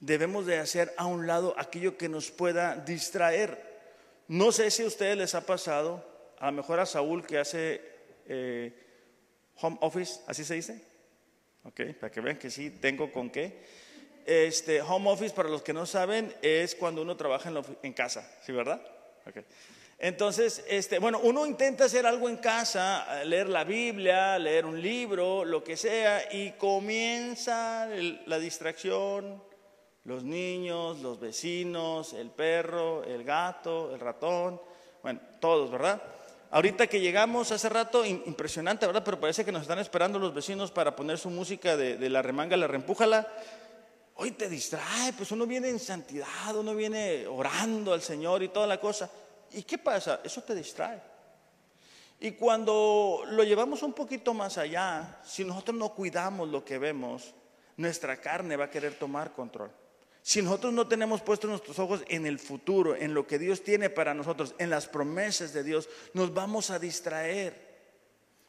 Debemos 0.00 0.46
de 0.46 0.58
hacer 0.58 0.94
a 0.96 1.06
un 1.06 1.26
lado 1.26 1.54
aquello 1.58 1.98
que 1.98 2.08
nos 2.08 2.30
pueda 2.30 2.76
distraer. 2.76 3.80
No 4.28 4.52
sé 4.52 4.70
si 4.70 4.84
a 4.84 4.86
ustedes 4.86 5.16
les 5.16 5.34
ha 5.34 5.44
pasado, 5.44 6.04
a 6.38 6.46
lo 6.46 6.52
mejor 6.52 6.78
a 6.78 6.86
Saúl 6.86 7.26
que 7.26 7.38
hace 7.38 7.82
eh, 8.26 8.72
home 9.56 9.78
office, 9.80 10.20
¿así 10.26 10.44
se 10.44 10.54
dice? 10.54 10.84
Ok, 11.64 11.80
para 11.98 12.12
que 12.12 12.20
vean 12.20 12.38
que 12.38 12.50
sí, 12.50 12.70
tengo 12.70 13.12
con 13.12 13.28
qué. 13.28 13.64
Este, 14.28 14.82
home 14.82 15.08
office, 15.08 15.34
para 15.34 15.48
los 15.48 15.62
que 15.62 15.72
no 15.72 15.86
saben, 15.86 16.34
es 16.42 16.74
cuando 16.74 17.00
uno 17.00 17.16
trabaja 17.16 17.50
en, 17.82 17.92
casa, 17.94 18.30
¿sí, 18.44 18.52
verdad? 18.52 18.78
Okay. 19.26 19.42
Entonces, 19.98 20.62
este, 20.68 20.98
bueno, 20.98 21.18
uno 21.22 21.46
intenta 21.46 21.86
hacer 21.86 22.04
algo 22.04 22.28
en 22.28 22.36
casa, 22.36 23.24
leer 23.24 23.48
la 23.48 23.64
Biblia, 23.64 24.38
leer 24.38 24.66
un 24.66 24.82
libro, 24.82 25.46
lo 25.46 25.64
que 25.64 25.78
sea, 25.78 26.30
y 26.30 26.50
comienza 26.52 27.88
la 28.26 28.38
distracción, 28.38 29.42
los 30.04 30.24
niños, 30.24 31.00
los 31.00 31.18
vecinos, 31.18 32.12
el 32.12 32.30
perro, 32.30 33.04
el 33.04 33.24
gato, 33.24 33.94
el 33.94 34.00
ratón, 34.00 34.60
bueno, 35.02 35.20
todos, 35.40 35.70
¿verdad? 35.70 36.02
Ahorita 36.50 36.86
que 36.86 37.00
llegamos 37.00 37.50
hace 37.50 37.68
rato, 37.68 38.04
impresionante, 38.04 38.86
¿verdad? 38.86 39.04
Pero 39.04 39.20
parece 39.20 39.44
que 39.44 39.52
nos 39.52 39.62
están 39.62 39.78
esperando 39.78 40.18
los 40.18 40.34
vecinos 40.34 40.70
para 40.70 40.96
poner 40.96 41.18
su 41.18 41.30
música 41.30 41.78
de, 41.78 42.08
la 42.08 42.22
remanga, 42.22 42.56
la 42.56 42.66
reempújala. 42.66 43.26
Hoy 44.20 44.32
te 44.32 44.48
distrae, 44.48 45.12
pues 45.12 45.30
uno 45.30 45.46
viene 45.46 45.68
en 45.68 45.78
santidad, 45.78 46.56
uno 46.56 46.74
viene 46.74 47.24
orando 47.28 47.92
al 47.92 48.02
Señor 48.02 48.42
y 48.42 48.48
toda 48.48 48.66
la 48.66 48.80
cosa. 48.80 49.08
¿Y 49.52 49.62
qué 49.62 49.78
pasa? 49.78 50.20
Eso 50.24 50.42
te 50.42 50.56
distrae. 50.56 51.00
Y 52.18 52.32
cuando 52.32 53.22
lo 53.28 53.44
llevamos 53.44 53.80
un 53.84 53.92
poquito 53.92 54.34
más 54.34 54.58
allá, 54.58 55.20
si 55.24 55.44
nosotros 55.44 55.76
no 55.76 55.94
cuidamos 55.94 56.48
lo 56.48 56.64
que 56.64 56.78
vemos, 56.78 57.32
nuestra 57.76 58.20
carne 58.20 58.56
va 58.56 58.64
a 58.64 58.70
querer 58.70 58.98
tomar 58.98 59.32
control. 59.32 59.70
Si 60.20 60.42
nosotros 60.42 60.72
no 60.72 60.88
tenemos 60.88 61.20
puestos 61.20 61.48
nuestros 61.48 61.78
ojos 61.78 62.02
en 62.08 62.26
el 62.26 62.40
futuro, 62.40 62.96
en 62.96 63.14
lo 63.14 63.24
que 63.24 63.38
Dios 63.38 63.62
tiene 63.62 63.88
para 63.88 64.14
nosotros, 64.14 64.52
en 64.58 64.68
las 64.68 64.88
promesas 64.88 65.52
de 65.52 65.62
Dios, 65.62 65.88
nos 66.12 66.34
vamos 66.34 66.70
a 66.70 66.80
distraer. 66.80 67.68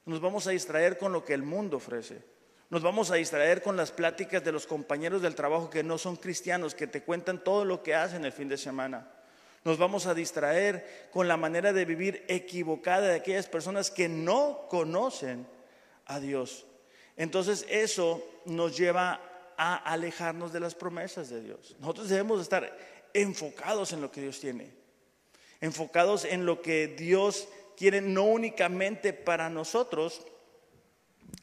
Nos 0.05 0.19
vamos 0.19 0.47
a 0.47 0.49
distraer 0.49 0.97
con 0.97 1.13
lo 1.13 1.23
que 1.23 1.35
el 1.35 1.43
mundo 1.43 1.77
ofrece. 1.77 2.38
Nos 2.69 2.83
vamos 2.83 3.09
a 3.09 3.15
distraer 3.15 3.63
con 3.63 3.75
las 3.75 3.91
pláticas 3.91 4.43
de 4.43 4.51
los 4.51 4.67
compañeros 4.67 5.23
del 5.23 5.33
trabajo 5.33 5.71
que 5.71 5.83
no 5.83 5.97
son 5.97 6.17
cristianos, 6.17 6.75
que 6.75 6.85
te 6.85 7.01
cuentan 7.01 7.43
todo 7.43 7.65
lo 7.65 7.81
que 7.81 7.95
hacen 7.95 8.25
el 8.25 8.31
fin 8.31 8.47
de 8.47 8.57
semana. 8.57 9.11
Nos 9.63 9.79
vamos 9.79 10.05
a 10.05 10.13
distraer 10.13 11.09
con 11.11 11.27
la 11.27 11.35
manera 11.35 11.73
de 11.73 11.85
vivir 11.85 12.23
equivocada 12.27 13.07
de 13.07 13.15
aquellas 13.15 13.47
personas 13.47 13.89
que 13.89 14.07
no 14.07 14.67
conocen 14.69 15.47
a 16.05 16.19
Dios. 16.19 16.65
Entonces 17.17 17.65
eso 17.69 18.23
nos 18.45 18.77
lleva 18.77 19.19
a 19.57 19.75
alejarnos 19.75 20.53
de 20.53 20.59
las 20.59 20.75
promesas 20.75 21.29
de 21.29 21.41
Dios. 21.41 21.75
Nosotros 21.79 22.07
debemos 22.07 22.39
estar 22.39 22.77
enfocados 23.13 23.91
en 23.93 24.01
lo 24.01 24.11
que 24.11 24.21
Dios 24.21 24.39
tiene, 24.39 24.71
enfocados 25.59 26.23
en 26.23 26.45
lo 26.45 26.61
que 26.61 26.87
Dios 26.87 27.47
quiere 27.75 27.99
no 27.99 28.25
únicamente 28.25 29.11
para 29.11 29.49
nosotros, 29.49 30.21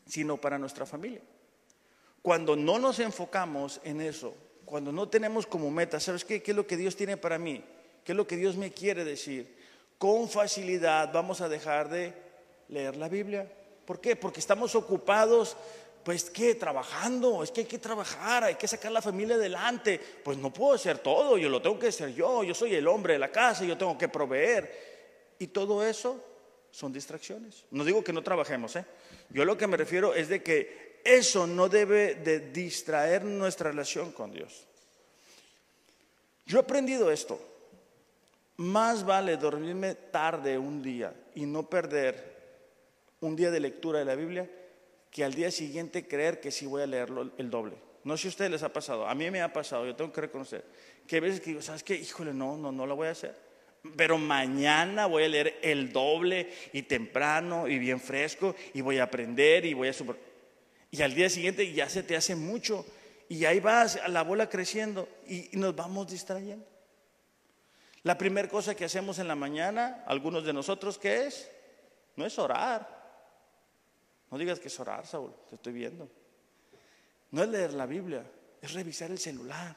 sino 0.07 0.37
para 0.37 0.59
nuestra 0.59 0.87
familia. 0.87 1.21
Cuando 2.23 2.57
no 2.57 2.79
nos 2.79 2.99
enfocamos 2.99 3.81
en 3.85 4.01
eso, 4.01 4.35
cuando 4.65 4.93
no 4.93 5.09
tenemos 5.09 5.47
como 5.47 5.71
meta, 5.71 6.01
¿sabes 6.01 6.25
qué? 6.25 6.43
¿Qué 6.43 6.51
es 6.51 6.57
lo 6.57 6.67
que 6.67 6.77
Dios 6.77 6.97
tiene 6.97 7.17
para 7.17 7.39
mí? 7.39 7.63
¿Qué 8.05 8.13
es 8.13 8.17
lo 8.17 8.27
que 8.27 8.37
Dios 8.37 8.57
me 8.57 8.73
quiere 8.73 9.05
decir? 9.05 9.57
Con 9.99 10.29
facilidad 10.29 11.13
vamos 11.13 11.41
a 11.41 11.49
dejar 11.49 11.89
de 11.89 12.15
leer 12.69 12.97
la 12.97 13.09
Biblia. 13.09 13.51
¿Por 13.85 14.01
qué? 14.01 14.17
Porque 14.17 14.41
estamos 14.41 14.75
ocupados 14.75 15.57
pues 16.07 16.31
¿qué? 16.31 16.55
Trabajando, 16.55 17.43
es 17.43 17.51
que 17.51 17.63
hay 17.63 17.67
que 17.67 17.81
trabajar, 17.81 18.45
hay 18.45 18.55
que 18.55 18.69
sacar 18.69 18.93
la 18.93 19.03
familia 19.03 19.35
adelante. 19.35 20.01
Pues 20.23 20.39
no 20.39 20.53
puedo 20.53 20.75
hacer 20.75 20.99
todo, 20.99 21.37
yo 21.37 21.49
lo 21.49 21.61
tengo 21.61 21.81
que 21.81 21.89
hacer 21.89 22.15
yo, 22.15 22.45
yo 22.45 22.55
soy 22.55 22.77
el 22.77 22.87
hombre 22.87 23.15
de 23.15 23.19
la 23.19 23.33
casa, 23.33 23.65
yo 23.65 23.77
tengo 23.77 23.99
que 23.99 24.07
proveer. 24.07 25.35
Y 25.41 25.49
todo 25.49 25.85
eso 25.85 26.23
son 26.77 26.93
distracciones. 26.93 27.65
No 27.71 27.87
digo 27.87 28.05
que 28.05 28.13
no 28.13 28.23
trabajemos, 28.23 28.77
¿eh? 28.77 28.85
Yo 29.31 29.47
lo 29.47 29.57
que 29.57 29.67
me 29.67 29.79
refiero 29.79 30.13
es 30.13 30.29
de 30.29 30.43
que 30.43 31.01
eso 31.03 31.47
no 31.47 31.71
debe 31.71 32.17
de 32.17 32.51
distraer 32.51 33.25
nuestra 33.25 33.71
relación 33.71 34.13
con 34.13 34.31
Dios. 34.31 34.67
Yo 36.45 36.59
he 36.59 36.61
aprendido 36.61 37.11
esto. 37.11 37.41
Más 38.59 39.07
vale 39.07 39.39
dormirme 39.39 39.95
tarde 39.95 40.59
un 40.59 40.83
día 40.83 41.15
y 41.35 41.47
no 41.47 41.63
perder 41.67 42.37
un 43.23 43.37
día 43.37 43.51
de 43.51 43.61
lectura 43.61 44.01
de 44.01 44.05
la 44.05 44.15
Biblia 44.15 44.47
que 45.11 45.25
al 45.25 45.33
día 45.33 45.51
siguiente 45.51 46.07
creer 46.07 46.41
que 46.41 46.51
sí 46.51 46.67
voy 46.67 46.83
a 46.83 46.87
leerlo 46.87 47.31
el 47.39 47.49
doble. 47.49 47.77
No 48.05 48.19
sé 48.19 48.23
si 48.23 48.29
a 48.29 48.31
ustedes 48.33 48.51
les 48.51 48.63
ha 48.63 48.71
pasado, 48.71 49.09
a 49.09 49.15
mí 49.15 49.31
me 49.31 49.41
ha 49.41 49.51
pasado, 49.51 49.87
yo 49.87 49.97
tengo 49.97 50.13
que 50.13 50.21
reconocer, 50.21 50.63
que 51.07 51.17
a 51.17 51.21
veces 51.21 51.41
que 51.41 51.51
digo, 51.51 51.63
¿sabes 51.63 51.83
qué? 51.83 51.95
Híjole, 51.95 52.35
no, 52.35 52.59
no, 52.59 52.71
no 52.71 52.87
la 52.87 52.93
voy 52.93 53.09
a 53.09 53.13
hacer. 53.13 53.46
Pero 53.97 54.19
mañana 54.19 55.07
voy 55.07 55.25
a 55.25 55.29
leer 55.29 55.59
el 55.63 55.93
doble 55.93 56.53
y 56.73 56.83
temprano 56.83 57.69
y 57.69 57.79
bien 57.79 58.01
fresco 58.01 58.55
y 58.75 58.81
voy 58.81 58.99
a 58.99 59.05
aprender 59.05 59.65
y 59.65 59.75
voy 59.75 59.89
a... 59.89 59.93
Super... 59.93 60.17
Y 60.91 61.03
al 61.03 61.15
día 61.15 61.29
siguiente 61.29 61.73
ya 61.73 61.89
se 61.89 62.03
te 62.03 62.17
hace 62.17 62.35
mucho 62.35 62.87
y 63.29 63.45
ahí 63.45 63.61
vas 63.61 64.01
la 64.09 64.23
bola 64.23 64.49
creciendo 64.49 65.09
y 65.29 65.51
nos 65.53 65.75
vamos 65.75 66.09
distrayendo. 66.11 66.67
La 68.03 68.17
primera 68.17 68.49
cosa 68.49 68.75
que 68.75 68.85
hacemos 68.85 69.19
en 69.19 69.27
la 69.27 69.35
mañana, 69.35 70.05
algunos 70.07 70.45
de 70.45 70.53
nosotros, 70.53 70.97
¿qué 70.97 71.27
es? 71.27 71.51
No 72.15 72.25
es 72.25 72.39
orar. 72.39 72.89
No 74.31 74.39
digas 74.39 74.61
que 74.61 74.69
es 74.69 74.81
orar, 74.81 75.07
Saúl, 75.07 75.33
te 75.49 75.57
estoy 75.57 75.73
viendo. 75.73 76.09
No 77.33 77.43
es 77.43 77.49
leer 77.49 77.75
la 77.75 77.87
Biblia, 77.87 78.25
es 78.63 78.73
revisar 78.73 79.11
el 79.11 79.19
celular 79.19 79.77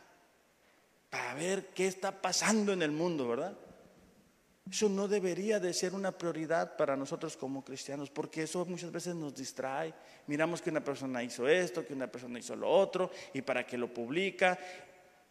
para 1.09 1.33
ver 1.33 1.67
qué 1.67 1.87
está 1.87 2.21
pasando 2.21 2.71
en 2.71 2.81
el 2.81 2.91
mundo, 2.91 3.27
¿verdad? 3.27 3.57
Eso 4.69 4.87
no 4.87 5.07
debería 5.07 5.59
de 5.59 5.73
ser 5.73 5.95
una 5.95 6.11
prioridad 6.11 6.77
para 6.77 6.95
nosotros 6.95 7.35
como 7.35 7.63
cristianos, 7.63 8.09
porque 8.11 8.43
eso 8.43 8.65
muchas 8.65 8.91
veces 8.91 9.15
nos 9.15 9.33
distrae. 9.33 9.93
Miramos 10.27 10.61
que 10.61 10.69
una 10.69 10.83
persona 10.83 11.23
hizo 11.23 11.47
esto, 11.47 11.85
que 11.85 11.93
una 11.93 12.07
persona 12.07 12.37
hizo 12.37 12.55
lo 12.55 12.69
otro, 12.69 13.09
y 13.33 13.41
para 13.41 13.65
qué 13.65 13.77
lo 13.77 13.91
publica. 13.91 14.59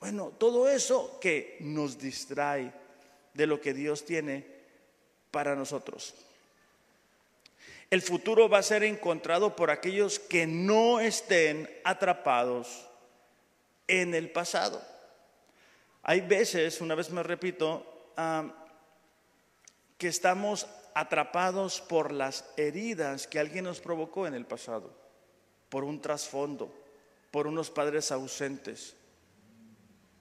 Bueno, 0.01 0.33
todo 0.37 0.69
eso 0.69 1.19
que 1.21 1.57
nos 1.61 1.99
distrae 1.99 2.73
de 3.33 3.47
lo 3.47 3.61
que 3.61 3.75
Dios 3.75 4.05
tiene 4.05 4.45
para 5.31 5.55
nosotros. 5.55 6.15
El 7.91 8.03
futuro 8.03 8.49
va 8.49 8.59
a 8.59 8.63
ser 8.63 8.83
encontrado 8.83 9.55
por 9.55 9.71
aquellos 9.71 10.19
que 10.19 10.47
no 10.47 10.99
estén 10.99 11.71
atrapados 11.85 12.87
en 13.87 14.15
el 14.15 14.31
pasado. 14.31 14.83
Hay 16.03 16.21
veces, 16.23 16.81
una 16.81 16.95
vez 16.95 17.11
me 17.11 17.23
repito, 17.23 18.13
que 19.99 20.09
estamos 20.09 20.67
atrapados 20.95 21.81
por 21.81 22.13
las 22.13 22.45
heridas 22.57 23.27
que 23.27 23.39
alguien 23.39 23.65
nos 23.65 23.81
provocó 23.81 24.27
en 24.27 24.35
el 24.35 24.47
pasado, 24.47 24.93
por 25.69 25.85
un 25.85 26.01
trasfondo, 26.01 26.73
por 27.31 27.47
unos 27.47 27.71
padres 27.71 28.11
ausentes, 28.11 28.95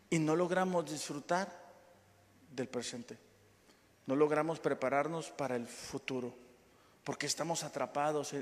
y 0.10 0.20
no 0.20 0.36
logramos 0.36 0.90
disfrutar 0.90 1.50
del 2.52 2.68
presente, 2.68 3.18
no 4.06 4.16
logramos 4.16 4.60
prepararnos 4.60 5.30
para 5.30 5.56
el 5.56 5.68
futuro 5.68 6.48
porque 7.08 7.26
estamos 7.26 7.63
atrapados 7.63 8.36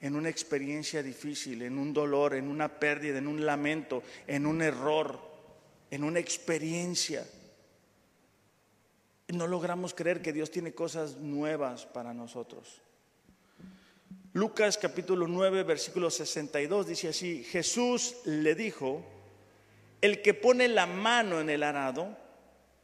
en 0.00 0.14
una 0.14 0.28
experiencia 0.28 1.02
difícil, 1.02 1.60
en 1.62 1.76
un 1.76 1.92
dolor, 1.92 2.34
en 2.34 2.46
una 2.46 2.68
pérdida, 2.68 3.18
en 3.18 3.26
un 3.26 3.44
lamento, 3.44 4.04
en 4.28 4.46
un 4.46 4.62
error, 4.62 5.18
en 5.90 6.04
una 6.04 6.20
experiencia. 6.20 7.26
No 9.32 9.46
logramos 9.46 9.94
creer 9.94 10.20
que 10.20 10.34
Dios 10.34 10.50
tiene 10.50 10.74
cosas 10.74 11.16
nuevas 11.16 11.86
para 11.86 12.12
nosotros. 12.12 12.82
Lucas 14.34 14.76
capítulo 14.76 15.26
9, 15.26 15.62
versículo 15.62 16.10
62 16.10 16.86
dice 16.86 17.08
así, 17.08 17.42
Jesús 17.42 18.16
le 18.26 18.54
dijo, 18.54 19.02
el 20.02 20.20
que 20.20 20.34
pone 20.34 20.68
la 20.68 20.84
mano 20.84 21.40
en 21.40 21.48
el 21.48 21.62
arado 21.62 22.14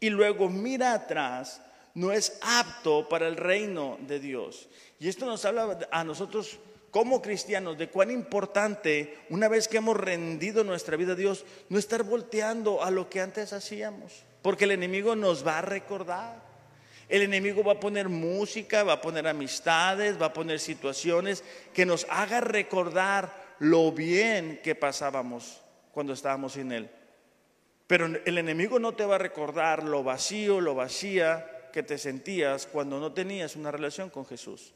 y 0.00 0.08
luego 0.08 0.48
mira 0.48 0.94
atrás, 0.94 1.61
no 1.92 2.12
es 2.12 2.38
apto 2.40 3.11
para 3.11 3.28
el 3.28 3.37
reino 3.37 3.98
de 4.06 4.18
Dios. 4.18 4.70
Y 4.98 5.08
esto 5.08 5.26
nos 5.26 5.44
habla 5.44 5.87
a 5.90 6.02
nosotros 6.02 6.58
como 6.90 7.20
cristianos 7.20 7.76
de 7.76 7.90
cuán 7.90 8.11
importante, 8.11 9.18
una 9.28 9.48
vez 9.48 9.68
que 9.68 9.76
hemos 9.76 9.98
rendido 9.98 10.64
nuestra 10.64 10.96
vida 10.96 11.12
a 11.12 11.16
Dios, 11.16 11.44
no 11.68 11.78
estar 11.78 12.04
volteando 12.04 12.82
a 12.82 12.90
lo 12.90 13.11
que 13.11 13.20
antes 13.20 13.52
hacíamos, 13.52 14.24
porque 14.42 14.64
el 14.64 14.72
enemigo 14.72 15.16
nos 15.16 15.46
va 15.46 15.59
a 15.59 15.62
recordar. 15.62 16.48
El 17.09 17.22
enemigo 17.22 17.64
va 17.64 17.72
a 17.72 17.81
poner 17.81 18.09
música, 18.09 18.85
va 18.85 18.94
a 18.94 19.01
poner 19.01 19.27
amistades, 19.27 20.20
va 20.20 20.27
a 20.27 20.33
poner 20.33 20.61
situaciones 20.61 21.42
que 21.72 21.87
nos 21.87 22.07
haga 22.11 22.40
recordar 22.40 23.55
lo 23.59 23.92
bien 23.92 24.61
que 24.62 24.74
pasábamos 24.74 25.61
cuando 25.92 26.12
estábamos 26.12 26.53
sin 26.53 26.70
Él. 26.70 26.90
Pero 27.87 28.07
el 28.07 28.37
enemigo 28.37 28.79
no 28.79 28.92
te 28.94 29.07
va 29.07 29.14
a 29.14 29.18
recordar 29.18 29.83
lo 29.83 30.05
vacío, 30.05 30.61
lo 30.61 30.74
vacía 30.74 31.70
que 31.72 31.83
te 31.83 31.96
sentías 31.96 32.66
cuando 32.66 33.01
no 33.01 33.12
tenías 33.12 33.57
una 33.57 33.70
relación 33.70 34.11
con 34.11 34.27
Jesús. 34.27 34.74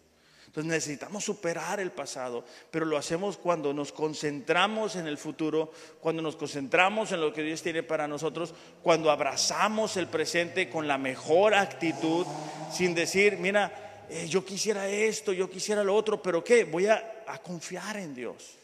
Entonces 0.53 0.71
necesitamos 0.71 1.25
superar 1.25 1.81
el 1.81 1.93
pasado, 1.93 2.45
pero 2.71 2.85
lo 2.85 2.99
hacemos 2.99 3.39
cuando 3.39 3.73
nos 3.73 3.91
concentramos 3.91 4.97
en 4.97 5.07
el 5.07 5.17
futuro, 5.17 5.73
cuando 5.99 6.21
nos 6.21 6.37
concentramos 6.37 7.11
en 7.11 7.23
lo 7.23 7.33
que 7.33 7.43
Dios 7.43 7.63
tiene 7.63 7.83
para 7.83 8.07
nosotros, 8.07 8.53
cuando 8.83 9.11
abrazamos 9.11 9.97
el 9.97 10.09
presente 10.09 10.69
con 10.69 10.87
la 10.87 10.99
mejor 10.99 11.55
actitud, 11.55 12.27
sin 12.71 12.95
decir, 12.95 13.39
mira, 13.39 14.05
eh, 14.11 14.27
yo 14.29 14.45
quisiera 14.45 14.87
esto, 14.91 15.33
yo 15.33 15.49
quisiera 15.49 15.83
lo 15.83 15.97
otro, 15.97 16.21
pero 16.21 16.45
¿qué? 16.45 16.65
Voy 16.65 16.87
a, 16.87 17.25
a 17.27 17.39
confiar 17.39 17.97
en 17.97 18.15
Dios. 18.15 18.59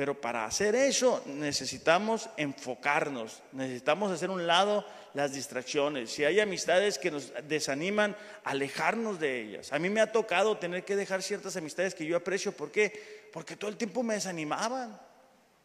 Pero 0.00 0.18
para 0.18 0.46
hacer 0.46 0.74
eso 0.74 1.22
necesitamos 1.26 2.30
enfocarnos, 2.38 3.42
necesitamos 3.52 4.10
hacer 4.10 4.30
un 4.30 4.46
lado 4.46 4.82
las 5.12 5.34
distracciones. 5.34 6.10
Si 6.10 6.24
hay 6.24 6.40
amistades 6.40 6.96
que 6.98 7.10
nos 7.10 7.30
desaniman, 7.46 8.16
alejarnos 8.44 9.20
de 9.20 9.42
ellas. 9.42 9.74
A 9.74 9.78
mí 9.78 9.90
me 9.90 10.00
ha 10.00 10.10
tocado 10.10 10.56
tener 10.56 10.86
que 10.86 10.96
dejar 10.96 11.22
ciertas 11.22 11.54
amistades 11.58 11.94
que 11.94 12.06
yo 12.06 12.16
aprecio. 12.16 12.52
¿Por 12.52 12.70
qué? 12.70 13.28
Porque 13.30 13.56
todo 13.56 13.68
el 13.68 13.76
tiempo 13.76 14.02
me 14.02 14.14
desanimaban. 14.14 14.98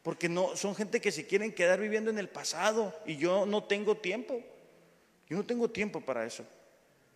Porque 0.04 0.28
no, 0.28 0.58
son 0.58 0.76
gente 0.76 1.00
que 1.00 1.14
se 1.14 1.26
quieren 1.26 1.54
quedar 1.54 1.80
viviendo 1.80 2.12
en 2.12 2.18
el 2.18 2.28
pasado 2.28 2.94
y 3.06 3.16
yo 3.16 3.46
no 3.46 3.64
tengo 3.64 3.96
tiempo. 3.96 4.44
Yo 5.30 5.38
no 5.38 5.46
tengo 5.46 5.70
tiempo 5.70 6.02
para 6.02 6.26
eso. 6.26 6.44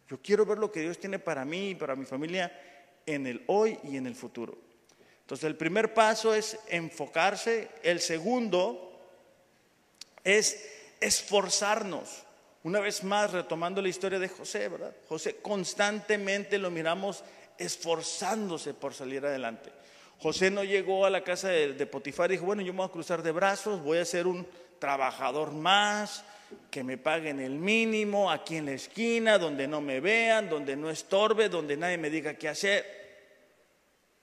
Yo 0.08 0.22
quiero 0.22 0.46
ver 0.46 0.58
lo 0.58 0.72
que 0.72 0.80
Dios 0.80 0.98
tiene 0.98 1.20
para 1.20 1.44
mí 1.44 1.72
y 1.72 1.76
para 1.76 1.98
mi 1.98 2.06
familia 2.06 2.58
en 3.06 3.28
el 3.28 3.44
hoy 3.48 3.78
y 3.84 3.98
en 3.98 4.08
el 4.08 4.16
futuro. 4.16 4.69
Entonces 5.30 5.46
el 5.46 5.58
primer 5.58 5.94
paso 5.94 6.34
es 6.34 6.58
enfocarse, 6.70 7.70
el 7.84 8.00
segundo 8.00 9.00
es 10.24 10.68
esforzarnos. 11.00 12.24
Una 12.63 12.80
vez 12.80 13.04
más, 13.04 13.32
retomando 13.32 13.80
la 13.80 13.89
historia 13.89 14.18
de 14.18 14.28
José, 14.28 14.68
¿verdad? 14.70 14.92
José 15.08 15.36
constantemente 15.36 16.58
lo 16.58 16.72
miramos 16.72 17.24
esforzándose 17.60 18.74
por 18.74 18.96
salir 18.96 19.24
adelante. 19.24 19.70
José 20.18 20.50
no 20.50 20.63
llegó 20.63 21.06
a 21.06 21.12
la 21.12 21.24
casa 21.24 21.50
de, 21.50 21.86
Potifar 21.86 22.32
y 22.32 22.34
dijo, 22.34 22.48
bueno, 22.48 22.63
yo 22.63 22.74
me 22.74 22.78
voy 22.78 22.88
a 22.88 22.92
cruzar 22.92 23.22
de 23.22 23.32
brazos, 23.32 23.84
voy 23.84 24.00
a 24.00 24.06
ser 24.06 24.26
un 24.26 24.48
trabajador 24.80 25.52
más, 25.52 26.24
que 26.72 26.84
me 26.84 26.98
paguen 26.98 27.39
el 27.39 27.52
mínimo 27.52 28.32
aquí 28.32 28.56
en 28.56 28.65
la 28.65 28.72
esquina, 28.72 29.38
donde 29.38 29.68
no 29.68 29.80
me 29.80 30.00
vean, 30.00 30.50
donde 30.50 30.76
no 30.76 30.89
estorbe, 30.89 31.50
donde 31.50 31.78
nadie 31.78 32.00
me 32.00 32.10
diga 32.10 32.34
qué 32.34 32.50
hacer. 32.50 32.99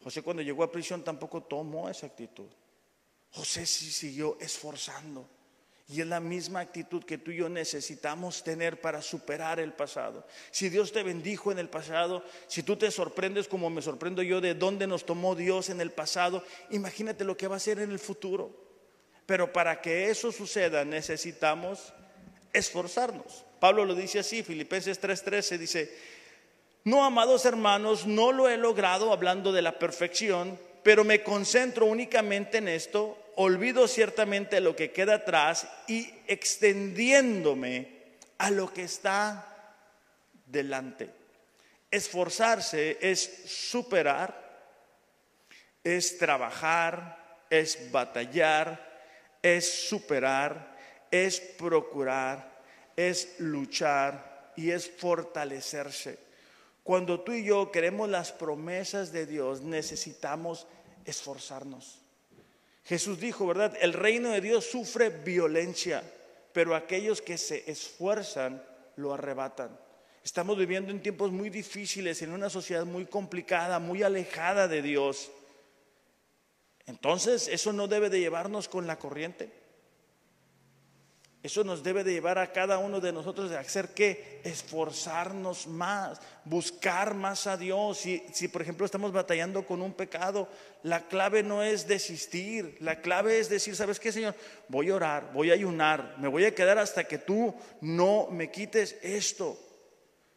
José 0.07 0.23
cuando 0.23 0.40
llegó 0.40 0.62
a 0.62 0.71
prisión 0.71 1.03
tampoco 1.03 1.42
tomó 1.42 1.88
esa 1.88 2.07
actitud. 2.07 2.47
José 3.33 3.66
sí 3.66 3.90
siguió 3.90 4.38
esforzando. 4.38 5.29
Y 5.88 6.01
es 6.01 6.07
la 6.07 6.21
misma 6.21 6.61
actitud 6.61 7.03
que 7.03 7.19
tú 7.19 7.33
y 7.33 7.38
yo 7.38 7.49
necesitamos 7.49 8.45
tener 8.45 8.81
para 8.81 9.03
superar 9.03 9.59
el 9.59 9.73
pasado. 9.73 10.25
Si 10.53 10.69
Dios 10.69 10.92
te 10.92 11.03
bendijo 11.03 11.51
en 11.51 11.59
el 11.59 11.69
pasado, 11.69 12.23
si 12.47 12.62
tú 12.62 12.77
te 12.77 12.92
sorprendes 12.92 13.49
como 13.49 13.69
me 13.69 13.83
sorprendo 13.83 14.23
yo 14.23 14.40
de 14.40 14.55
dónde 14.55 14.87
nos 14.87 15.05
tomó 15.05 15.35
Dios 15.35 15.71
en 15.71 15.81
el 15.81 15.90
pasado, 15.90 16.45
imagínate 16.71 17.25
lo 17.25 17.37
que 17.37 17.49
va 17.49 17.57
a 17.57 17.59
ser 17.59 17.81
en 17.81 17.90
el 17.90 17.99
futuro. 17.99 18.55
Pero 19.27 19.53
para 19.53 19.81
que 19.81 20.09
eso 20.09 20.31
suceda 20.31 20.85
necesitamos 20.85 21.92
esforzarnos. 22.53 23.45
Pablo 23.59 23.85
lo 23.85 23.97
dice 23.97 24.21
así, 24.21 24.45
Filipenses 24.45 25.01
3:13 25.01 25.59
dice, 25.59 26.15
no, 26.87 27.05
amados 27.05 27.44
hermanos, 27.44 28.07
no 28.07 28.31
lo 28.31 28.49
he 28.49 28.57
logrado 28.57 29.12
hablando 29.12 29.51
de 29.51 29.61
la 29.61 29.77
perfección, 29.77 30.57
pero 30.85 31.03
me 31.03 31.25
concentro 31.25 31.85
únicamente 31.87 32.59
en 32.59 32.68
esto, 32.68 33.18
olvido 33.35 33.88
ciertamente 33.88 34.61
lo 34.61 34.77
que 34.77 34.92
queda 34.92 35.16
atrás 35.16 35.66
y 35.88 36.09
extendiéndome 36.29 37.88
a 38.38 38.53
lo 38.53 38.72
que 38.72 38.85
está 38.85 39.53
delante. 40.46 41.11
Esforzarse 41.90 42.99
es 43.01 43.42
superar, 43.46 44.70
es 45.83 46.18
trabajar, 46.18 47.42
es 47.51 47.90
batallar, 47.90 49.40
es 49.42 49.88
superar, 49.88 50.77
es 51.11 51.40
procurar, 51.40 52.62
es 52.94 53.40
luchar 53.40 54.53
y 54.55 54.70
es 54.70 54.88
fortalecerse. 54.88 56.26
Cuando 56.87 57.18
tú 57.18 57.33
y 57.33 57.42
yo 57.42 57.72
queremos 57.72 58.09
las 58.09 58.31
promesas 58.31 59.11
de 59.11 59.27
Dios, 59.27 59.61
necesitamos 59.61 60.68
esforzarnos. 61.05 61.99
Jesús 62.85 63.18
dijo, 63.18 63.44
¿verdad? 63.44 63.77
El 63.81 63.92
reino 63.92 64.31
de 64.31 64.40
Dios 64.40 64.66
sufre 64.66 65.11
violencia, 65.11 66.05
pero 66.53 66.77
aquellos 66.77 67.20
que 67.20 67.38
se 67.38 67.68
esfuerzan 67.68 68.62
lo 68.94 69.12
arrebatan. 69.12 69.77
Estamos 70.22 70.57
viviendo 70.57 70.92
en 70.92 71.03
tiempos 71.03 71.33
muy 71.33 71.51
difíciles, 71.51 72.22
en 72.22 72.33
una 72.33 72.49
sociedad 72.49 72.87
muy 72.87 73.07
complicada, 73.07 73.81
muy 73.81 74.05
alejada 74.05 74.68
de 74.68 74.81
Dios. 74.81 75.33
Entonces, 76.87 77.49
eso 77.49 77.72
no 77.72 77.88
debe 77.88 78.11
de 78.11 78.20
llevarnos 78.20 78.68
con 78.68 78.87
la 78.87 78.96
corriente. 78.96 79.51
Eso 81.47 81.63
nos 81.63 81.85
debe 81.85 82.03
de 82.03 82.13
llevar 82.13 82.39
a 82.39 82.51
cada 82.51 82.79
uno 82.79 83.01
de 83.01 83.13
nosotros 83.13 83.53
a 83.53 83.61
hacer 83.61 83.91
que 83.91 84.41
esforzarnos 84.43 85.69
más, 85.69 86.21
buscar 86.45 87.15
más 87.15 87.47
a 87.47 87.57
Dios. 87.57 87.99
Si, 87.99 88.21
si 88.33 88.49
por 88.49 88.63
ejemplo 88.63 88.85
estamos 88.85 89.13
batallando 89.13 89.65
con 89.65 89.81
un 89.81 89.93
pecado, 89.93 90.49
la 90.83 91.07
clave 91.07 91.45
no 91.45 91.63
es 91.63 91.87
desistir, 91.87 92.77
la 92.81 93.01
clave 93.01 93.39
es 93.39 93.49
decir, 93.49 93.77
¿sabes 93.77 94.01
qué, 94.01 94.11
Señor? 94.11 94.35
Voy 94.67 94.91
a 94.91 94.97
orar, 94.97 95.31
voy 95.33 95.53
a 95.53 95.55
ayunar, 95.55 96.17
me 96.19 96.27
voy 96.27 96.45
a 96.45 96.53
quedar 96.53 96.79
hasta 96.79 97.05
que 97.05 97.19
tú 97.19 97.55
no 97.81 98.27
me 98.29 98.51
quites 98.51 98.97
esto. 99.01 99.57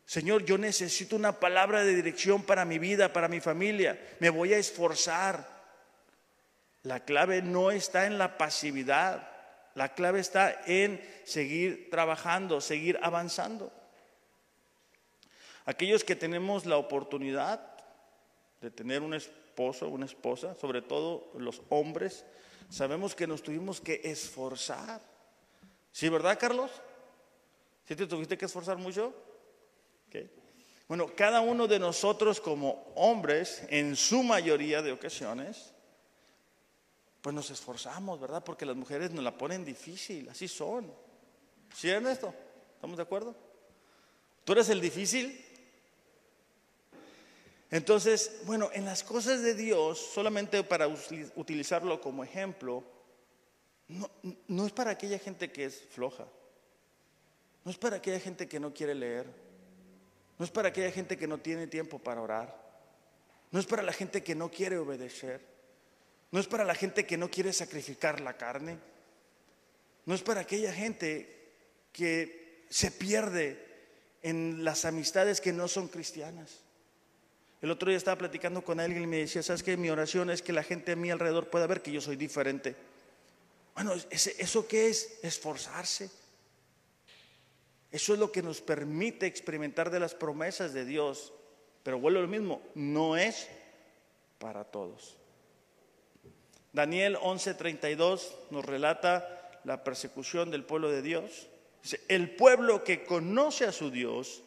Señor, 0.06 0.46
yo 0.46 0.60
necesito 0.60 1.16
una 1.16 1.40
palabra 1.40 1.84
de 1.84 1.96
dirección 1.96 2.44
para 2.44 2.66
mi 2.66 2.78
vida, 2.78 3.12
para 3.12 3.28
mi 3.28 3.40
familia. 3.40 4.00
Me 4.20 4.30
voy 4.30 4.54
a 4.54 4.60
esforzar. 4.60 5.44
La 6.84 7.00
clave 7.00 7.42
no 7.42 7.72
está 7.72 8.06
en 8.06 8.20
la 8.20 8.38
pasividad. 8.38 9.29
La 9.80 9.94
clave 9.94 10.20
está 10.20 10.64
en 10.66 11.00
seguir 11.24 11.90
trabajando, 11.90 12.60
seguir 12.60 13.00
avanzando. 13.02 13.72
Aquellos 15.64 16.04
que 16.04 16.18
tenemos 16.18 16.66
la 16.66 16.76
oportunidad 16.76 17.62
de 18.60 18.72
tener 18.72 19.02
un 19.02 19.14
esposo, 19.14 19.88
una 19.88 20.06
esposa, 20.06 20.54
sobre 20.56 20.82
todo 20.82 21.32
los 21.38 21.62
hombres, 21.70 22.26
sabemos 22.70 23.16
que 23.16 23.26
nos 23.26 23.42
tuvimos 23.42 23.80
que 23.80 24.02
esforzar. 24.04 25.00
¿Sí, 25.94 26.10
verdad, 26.10 26.38
Carlos? 26.38 26.72
¿Sí 27.88 27.96
te 27.96 28.06
tuviste 28.06 28.38
que 28.38 28.48
esforzar 28.48 28.76
mucho? 28.76 29.16
Bueno, 30.90 31.08
cada 31.16 31.40
uno 31.40 31.68
de 31.68 31.80
nosotros 31.80 32.42
como 32.42 32.92
hombres, 32.96 33.64
en 33.70 33.96
su 33.96 34.24
mayoría 34.24 34.82
de 34.82 34.92
ocasiones, 34.92 35.74
pues 37.22 37.36
nos 37.36 37.50
esforzamos, 37.50 38.20
¿verdad? 38.20 38.44
Porque 38.44 38.66
las 38.66 38.76
mujeres 38.76 39.12
nos 39.12 39.24
la 39.24 39.38
ponen 39.38 39.66
difícil, 39.66 40.30
así 40.30 40.48
son. 40.48 40.92
¿Sí, 41.76 41.90
esto? 41.90 42.34
¿Estamos 42.76 42.98
de 42.98 43.04
acuerdo? 43.04 43.36
¿Tú 44.46 44.54
eres 44.54 44.70
el 44.70 44.82
difícil? 44.82 45.46
Entonces, 47.72 48.42
bueno, 48.46 48.70
en 48.74 48.86
las 48.86 49.04
cosas 49.04 49.42
de 49.42 49.54
Dios, 49.54 50.00
solamente 50.00 50.64
para 50.64 50.88
utilizarlo 50.88 52.02
como 52.02 52.24
ejemplo, 52.24 52.84
no, 53.88 54.10
no 54.48 54.66
es 54.66 54.72
para 54.72 54.92
aquella 54.92 55.20
gente 55.20 55.52
que 55.52 55.66
es 55.66 55.82
floja, 55.90 56.26
no 57.64 57.72
es 57.72 57.78
para 57.78 57.98
aquella 57.98 58.20
gente 58.20 58.48
que 58.48 58.60
no 58.60 58.74
quiere 58.74 58.96
leer, 58.96 59.28
no 60.40 60.46
es 60.46 60.52
para 60.52 60.70
aquella 60.70 60.92
gente 60.92 61.18
que 61.18 61.28
no 61.28 61.38
tiene 61.38 61.68
tiempo 61.68 62.00
para 62.00 62.22
orar, 62.22 62.70
no 63.52 63.60
es 63.60 63.66
para 63.66 63.84
la 63.84 63.94
gente 63.94 64.24
que 64.24 64.36
no 64.36 64.50
quiere 64.50 64.78
obedecer. 64.78 65.59
No 66.32 66.40
es 66.40 66.48
para 66.48 66.64
la 66.64 66.76
gente 66.76 67.06
que 67.06 67.18
no 67.18 67.30
quiere 67.30 67.54
sacrificar 67.54 68.22
la 68.22 68.38
carne. 68.38 68.78
No 70.06 70.14
es 70.14 70.22
para 70.22 70.42
aquella 70.42 70.74
gente 70.74 71.54
que 71.92 72.66
se 72.70 72.92
pierde 72.92 73.68
en 74.22 74.64
las 74.64 74.86
amistades 74.86 75.42
que 75.42 75.54
no 75.54 75.68
son 75.68 75.88
cristianas. 75.88 76.60
El 77.62 77.72
otro 77.72 77.90
día 77.90 77.98
estaba 77.98 78.18
platicando 78.18 78.64
con 78.64 78.80
alguien 78.80 79.04
y 79.04 79.08
me 79.08 79.18
decía, 79.18 79.44
¿sabes 79.44 79.64
qué? 79.64 79.76
Mi 79.76 79.90
oración 79.90 80.30
es 80.30 80.42
que 80.42 80.54
la 80.54 80.64
gente 80.64 80.94
a 80.94 80.96
mi 80.96 81.12
alrededor 81.12 81.50
pueda 81.50 81.68
ver 81.68 81.82
que 81.82 81.92
yo 81.92 82.00
soy 82.00 82.16
diferente. 82.16 82.76
Bueno, 83.76 83.94
¿eso 84.10 84.68
qué 84.68 84.88
es? 84.88 85.20
Esforzarse. 85.24 86.10
Eso 87.92 88.14
es 88.14 88.20
lo 88.20 88.32
que 88.32 88.42
nos 88.42 88.62
permite 88.62 89.26
experimentar 89.26 89.90
de 89.90 90.00
las 90.00 90.14
promesas 90.14 90.74
de 90.74 90.86
Dios. 90.86 91.34
Pero 91.84 92.00
vuelvo 92.00 92.20
a 92.20 92.24
lo 92.24 92.28
mismo, 92.28 92.62
no 92.76 93.18
es 93.18 93.48
para 94.38 94.64
todos. 94.64 95.19
Daniel 96.72 97.18
11:32 97.18 98.36
nos 98.52 98.66
relata 98.66 99.60
la 99.64 99.84
persecución 99.84 100.52
del 100.52 100.64
pueblo 100.64 100.90
de 100.90 101.02
Dios. 101.02 101.48
el 102.10 102.32
pueblo 102.36 102.84
que 102.84 103.06
conoce 103.06 103.64
a 103.64 103.72
su 103.72 103.90
Dios 103.90 104.44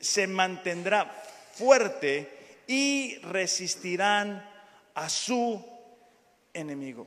se 0.00 0.26
mantendrá 0.26 1.10
fuerte 1.54 2.28
y 2.66 3.18
resistirán 3.18 4.48
a 4.94 5.08
su 5.08 5.64
enemigo. 6.52 7.06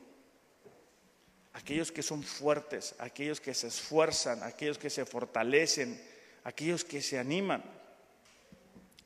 Aquellos 1.53 1.91
que 1.91 2.01
son 2.01 2.23
fuertes, 2.23 2.95
aquellos 2.99 3.39
que 3.39 3.53
se 3.53 3.67
esfuerzan, 3.67 4.41
aquellos 4.43 4.77
que 4.77 4.89
se 4.89 5.05
fortalecen, 5.05 6.01
aquellos 6.43 6.83
que 6.83 7.01
se 7.01 7.19
animan. 7.19 7.63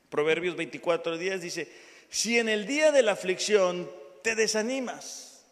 Proverbios 0.08 0.56
24 0.56 1.18
días 1.18 1.42
dice, 1.42 1.70
si 2.08 2.38
en 2.38 2.48
el 2.48 2.66
día 2.66 2.90
de 2.90 3.02
la 3.02 3.12
aflicción 3.12 3.90
te 4.28 4.34
desanimas, 4.34 5.42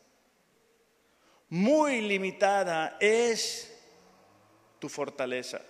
muy 1.49 2.03
limitada 2.03 2.99
es 3.01 3.73
tu 4.79 4.91
fortaleza. 4.91 5.63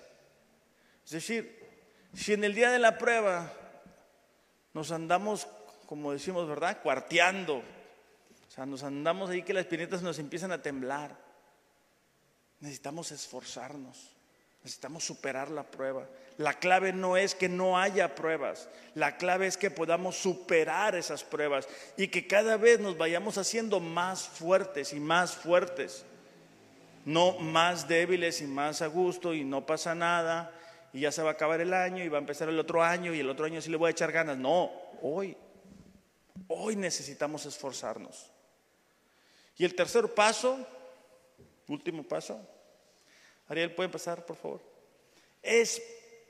Es 1.05 1.13
decir, 1.13 1.57
si 2.13 2.33
en 2.33 2.43
el 2.43 2.53
día 2.53 2.73
de 2.73 2.81
la 2.81 2.99
prueba 2.99 3.53
nos 4.75 4.91
andamos, 4.91 5.47
como 5.87 6.13
decimos, 6.13 6.49
¿verdad? 6.49 6.83
Cuarteando, 6.83 7.59
o 7.59 8.51
sea, 8.51 8.67
nos 8.67 8.83
andamos 8.83 9.31
ahí 9.31 9.45
que 9.45 9.55
las 9.55 9.67
pinetas 9.67 10.03
nos 10.03 10.19
empiezan 10.19 10.51
a 10.51 10.61
temblar. 10.61 11.17
Necesitamos 12.59 13.13
esforzarnos. 13.13 14.16
Necesitamos 14.67 15.05
superar 15.05 15.49
la 15.49 15.63
prueba. 15.63 16.09
La 16.39 16.55
clave 16.55 16.93
no 16.93 17.17
es 17.17 17.37
que 17.37 17.49
no 17.49 17.79
haya 17.79 18.17
pruebas, 18.17 18.69
la 18.97 19.17
clave 19.17 19.47
es 19.47 19.57
que 19.57 19.71
podamos 19.71 20.17
superar 20.17 20.97
esas 20.97 21.23
pruebas 21.23 21.69
y 21.97 22.09
que 22.09 22.27
cada 22.27 22.57
vez 22.57 22.81
nos 22.81 22.99
vayamos 22.99 23.39
haciendo 23.39 23.79
más 23.79 24.27
fuertes 24.27 24.93
y 24.93 24.99
más 24.99 25.37
fuertes. 25.37 26.05
No 27.05 27.39
más 27.39 27.87
débiles 27.87 28.41
y 28.41 28.49
más 28.49 28.83
a 28.83 28.89
gusto 28.89 29.35
y 29.35 29.45
no 29.45 29.65
pasa 29.65 29.95
nada 29.95 30.51
y 30.93 31.03
ya 31.03 31.13
se 31.13 31.23
va 31.23 31.29
a 31.29 31.35
acabar 31.35 31.61
el 31.61 31.73
año 31.73 32.03
y 32.03 32.09
va 32.09 32.19
a 32.19 32.21
empezar 32.21 32.49
el 32.49 32.59
otro 32.59 32.83
año 32.83 33.15
y 33.15 33.21
el 33.21 33.31
otro 33.31 33.45
año 33.45 33.61
sí 33.61 33.71
le 33.71 33.77
voy 33.77 33.87
a 33.87 33.91
echar 33.93 34.11
ganas. 34.11 34.37
No, 34.37 34.73
hoy, 35.01 35.37
hoy 36.49 36.75
necesitamos 36.75 37.47
esforzarnos. 37.47 38.33
Y 39.59 39.65
el 39.65 39.77
tercer 39.77 40.13
paso, 40.13 40.59
último 41.69 42.03
paso, 42.03 42.41
Ariel, 43.49 43.75
¿puede 43.75 43.89
pasar, 43.89 44.25
por 44.25 44.37
favor? 44.37 44.61
Es 45.43 45.83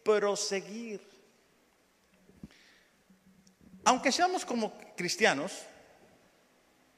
proseguir. 0.05 1.01
Aunque 3.85 4.13
seamos 4.13 4.45
como 4.45 4.77
cristianos, 4.97 5.63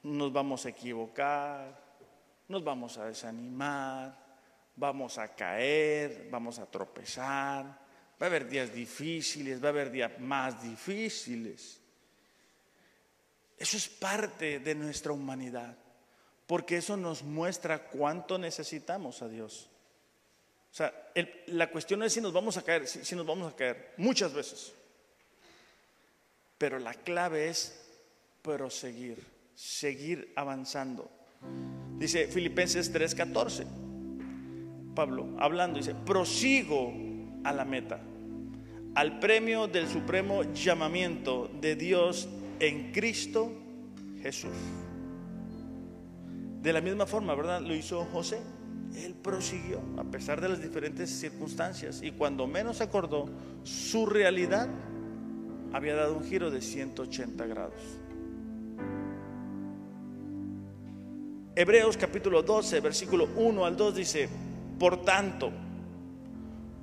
nos 0.03 0.33
vamos 0.33 0.65
a 0.67 0.71
equivocar, 0.71 1.79
nos 2.49 2.65
vamos 2.65 2.97
a 2.99 3.05
desanimar, 3.05 4.17
vamos 4.75 5.19
a 5.19 5.35
caer, 5.35 6.29
vamos 6.31 6.59
a 6.59 6.67
tropezar, 6.67 7.65
va 7.65 7.79
a 8.21 8.27
haber 8.27 8.49
días 8.49 8.73
difíciles, 8.73 9.63
va 9.63 9.67
a 9.67 9.71
haber 9.71 9.91
días 9.91 10.19
más 10.19 10.63
difíciles. 10.63 11.81
Eso 13.59 13.77
es 13.77 13.89
parte 13.89 14.61
de 14.61 14.75
nuestra 14.75 15.13
humanidad, 15.13 15.77
porque 16.47 16.77
eso 16.77 16.97
nos 16.97 17.23
muestra 17.23 17.89
cuánto 17.89 18.39
necesitamos 18.39 19.21
a 19.21 19.29
Dios. 19.29 19.69
Sea, 20.79 20.95
la 21.49 21.69
cuestión 21.73 22.05
es 22.05 22.12
si 22.12 22.21
nos 22.21 22.33
vamos 22.33 22.57
a 22.57 22.62
caer, 22.62 22.87
si, 22.87 23.17
nos 23.17 23.27
vamos 23.27 23.53
a 23.53 23.57
caer, 23.57 23.95
muchas 23.97 24.33
veces. 24.33 24.73
Pero 26.57 26.79
la 26.79 26.95
clave 26.95 27.49
es 27.49 27.85
proseguir, 28.43 29.19
seguir 29.57 30.33
avanzando. 30.37 31.11
Dice 31.97 32.29
Filipenses 32.29 32.93
3:14. 32.93 33.67
Pablo 34.95 35.27
hablando, 35.41 35.79
dice, 35.79 35.97
prosigo 35.97 36.93
a 37.43 37.53
la 37.53 37.64
meta, 37.64 37.99
al 38.95 39.19
premio 39.19 39.67
del 39.67 39.88
supremo 39.88 40.45
llamamiento 40.53 41.51
de 41.61 41.75
Dios 41.75 42.29
en 42.61 42.93
Cristo 42.93 43.51
Jesús. 44.23 44.55
De 46.62 46.73
la 46.73 46.81
misma 46.81 47.05
forma, 47.05 47.35
¿verdad? 47.35 47.62
Lo 47.62 47.75
hizo 47.75 48.05
José 48.12 48.38
él 48.96 49.14
prosiguió 49.14 49.81
a 49.96 50.05
pesar 50.05 50.40
de 50.40 50.48
las 50.48 50.62
diferentes 50.62 51.11
circunstancias 51.11 52.01
y 52.03 52.12
cuando 52.12 52.46
menos 52.46 52.81
acordó, 52.81 53.29
su 53.62 54.07
realidad 54.07 54.68
había 55.72 55.94
dado 55.94 56.16
un 56.16 56.24
giro 56.24 56.51
de 56.51 56.61
180 56.61 57.46
grados. 57.46 57.81
Hebreos 61.55 61.96
capítulo 61.96 62.42
12, 62.42 62.81
versículo 62.81 63.29
1 63.37 63.64
al 63.64 63.77
2 63.77 63.94
dice, 63.96 64.29
por 64.79 65.03
tanto, 65.03 65.51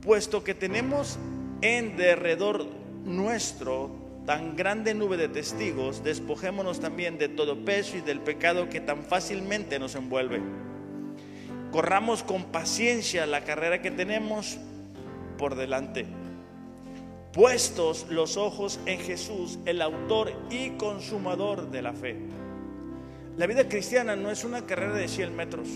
puesto 0.02 0.44
que 0.44 0.54
tenemos 0.54 1.18
en 1.62 1.96
derredor 1.96 2.68
nuestro 3.06 3.90
tan 4.26 4.56
grande 4.56 4.94
nube 4.94 5.18
de 5.18 5.30
testigos, 5.30 6.04
despojémonos 6.04 6.80
también 6.80 7.18
de 7.18 7.30
todo 7.30 7.64
peso 7.64 7.96
y 7.98 8.02
del 8.02 8.20
pecado 8.20 8.70
que 8.70 8.82
tan 8.82 9.04
fácilmente 9.04 9.80
nos 9.80 9.96
envuelve 9.96 10.42
corramos 11.76 12.24
con 12.24 12.46
paciencia 12.46 13.26
la 13.26 13.44
carrera 13.44 13.82
que 13.82 13.92
tenemos 13.92 14.58
por 15.38 15.56
delante. 15.56 16.06
Puestos 17.34 18.08
los 18.10 18.38
ojos 18.38 18.80
en 18.86 18.98
Jesús, 18.98 19.60
el 19.66 19.82
autor 19.82 20.32
y 20.50 20.70
consumador 20.78 21.70
de 21.72 21.82
la 21.82 21.92
fe. 21.92 22.16
La 23.36 23.46
vida 23.46 23.68
cristiana 23.68 24.16
no 24.16 24.32
es 24.32 24.46
una 24.46 24.66
carrera 24.66 24.94
de 24.94 25.10
100 25.10 25.36
metros. 25.36 25.68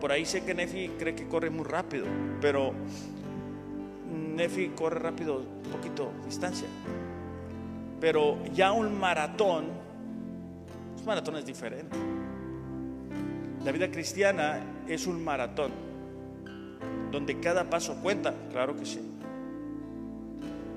Por 0.00 0.10
ahí 0.10 0.24
sé 0.24 0.42
que 0.44 0.54
Nefi 0.54 0.92
cree 0.98 1.14
que 1.14 1.28
corre 1.28 1.50
muy 1.50 1.66
rápido, 1.66 2.06
pero 2.40 2.72
Nefi 4.34 4.68
corre 4.68 4.98
rápido, 4.98 5.40
un 5.40 5.70
poquito 5.70 6.10
distancia. 6.24 6.68
Pero 8.00 8.38
ya 8.54 8.72
un 8.72 8.98
maratón, 8.98 9.66
un 10.98 11.04
maratón 11.04 11.36
es 11.36 11.44
diferente. 11.44 11.94
La 13.66 13.72
vida 13.72 13.90
cristiana 13.90 14.60
es 14.86 15.08
un 15.08 15.24
maratón, 15.24 15.72
donde 17.10 17.40
cada 17.40 17.68
paso 17.68 17.96
cuenta, 18.00 18.32
claro 18.52 18.76
que 18.76 18.86
sí, 18.86 19.00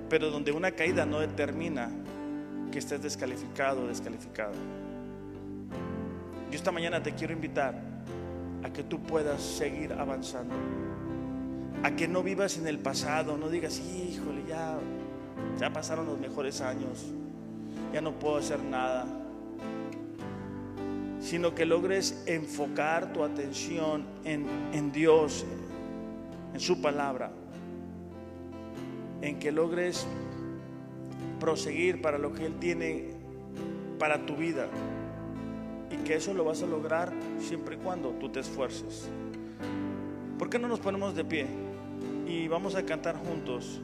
pero 0.09 0.31
donde 0.31 0.51
una 0.51 0.71
caída 0.71 1.05
no 1.05 1.19
determina 1.19 1.91
que 2.71 2.79
estés 2.79 3.03
descalificado 3.03 3.83
o 3.83 3.87
descalificado. 3.87 4.53
Yo 6.49 6.57
esta 6.57 6.71
mañana 6.71 7.03
te 7.03 7.13
quiero 7.13 7.31
invitar 7.31 7.75
a 8.63 8.73
que 8.73 8.81
tú 8.81 8.99
puedas 9.03 9.39
seguir 9.39 9.93
avanzando, 9.93 10.55
a 11.83 11.91
que 11.91 12.07
no 12.07 12.23
vivas 12.23 12.57
en 12.57 12.65
el 12.65 12.79
pasado, 12.79 13.37
no 13.37 13.49
digas, 13.49 13.79
híjole, 13.79 14.45
ya, 14.47 14.79
ya 15.59 15.71
pasaron 15.71 16.07
los 16.07 16.17
mejores 16.17 16.59
años, 16.59 17.05
ya 17.93 18.01
no 18.01 18.13
puedo 18.13 18.37
hacer 18.37 18.63
nada 18.63 19.18
sino 21.19 21.53
que 21.53 21.65
logres 21.65 22.23
enfocar 22.25 23.11
tu 23.13 23.23
atención 23.23 24.05
en, 24.23 24.91
Dios, 24.91 25.45
en 26.53 26.59
su 26.59 26.81
palabra, 26.81 27.31
en 29.21 29.37
que 29.37 29.51
logres 29.51 30.07
proseguir 31.39 32.01
para 32.01 32.17
lo 32.17 32.33
que 32.33 32.45
Él 32.45 32.55
tiene 32.59 33.09
para 33.97 34.25
tu 34.25 34.35
vida 34.35 34.67
y 35.91 35.97
que 36.03 36.15
eso 36.15 36.33
lo 36.33 36.45
vas 36.45 36.63
a 36.63 36.65
lograr 36.65 37.11
siempre 37.39 37.75
y 37.75 37.79
cuando 37.79 38.11
tú 38.11 38.29
te 38.29 38.39
esfuerces. 38.39 39.09
¿Por 40.37 40.49
qué 40.49 40.57
no 40.57 40.67
nos 40.69 40.79
ponemos 40.79 41.15
de 41.15 41.25
pie 41.25 41.47
y 42.25 42.47
vamos 42.47 42.75
a 42.75 42.85
cantar 42.85 43.17
juntos? 43.17 43.81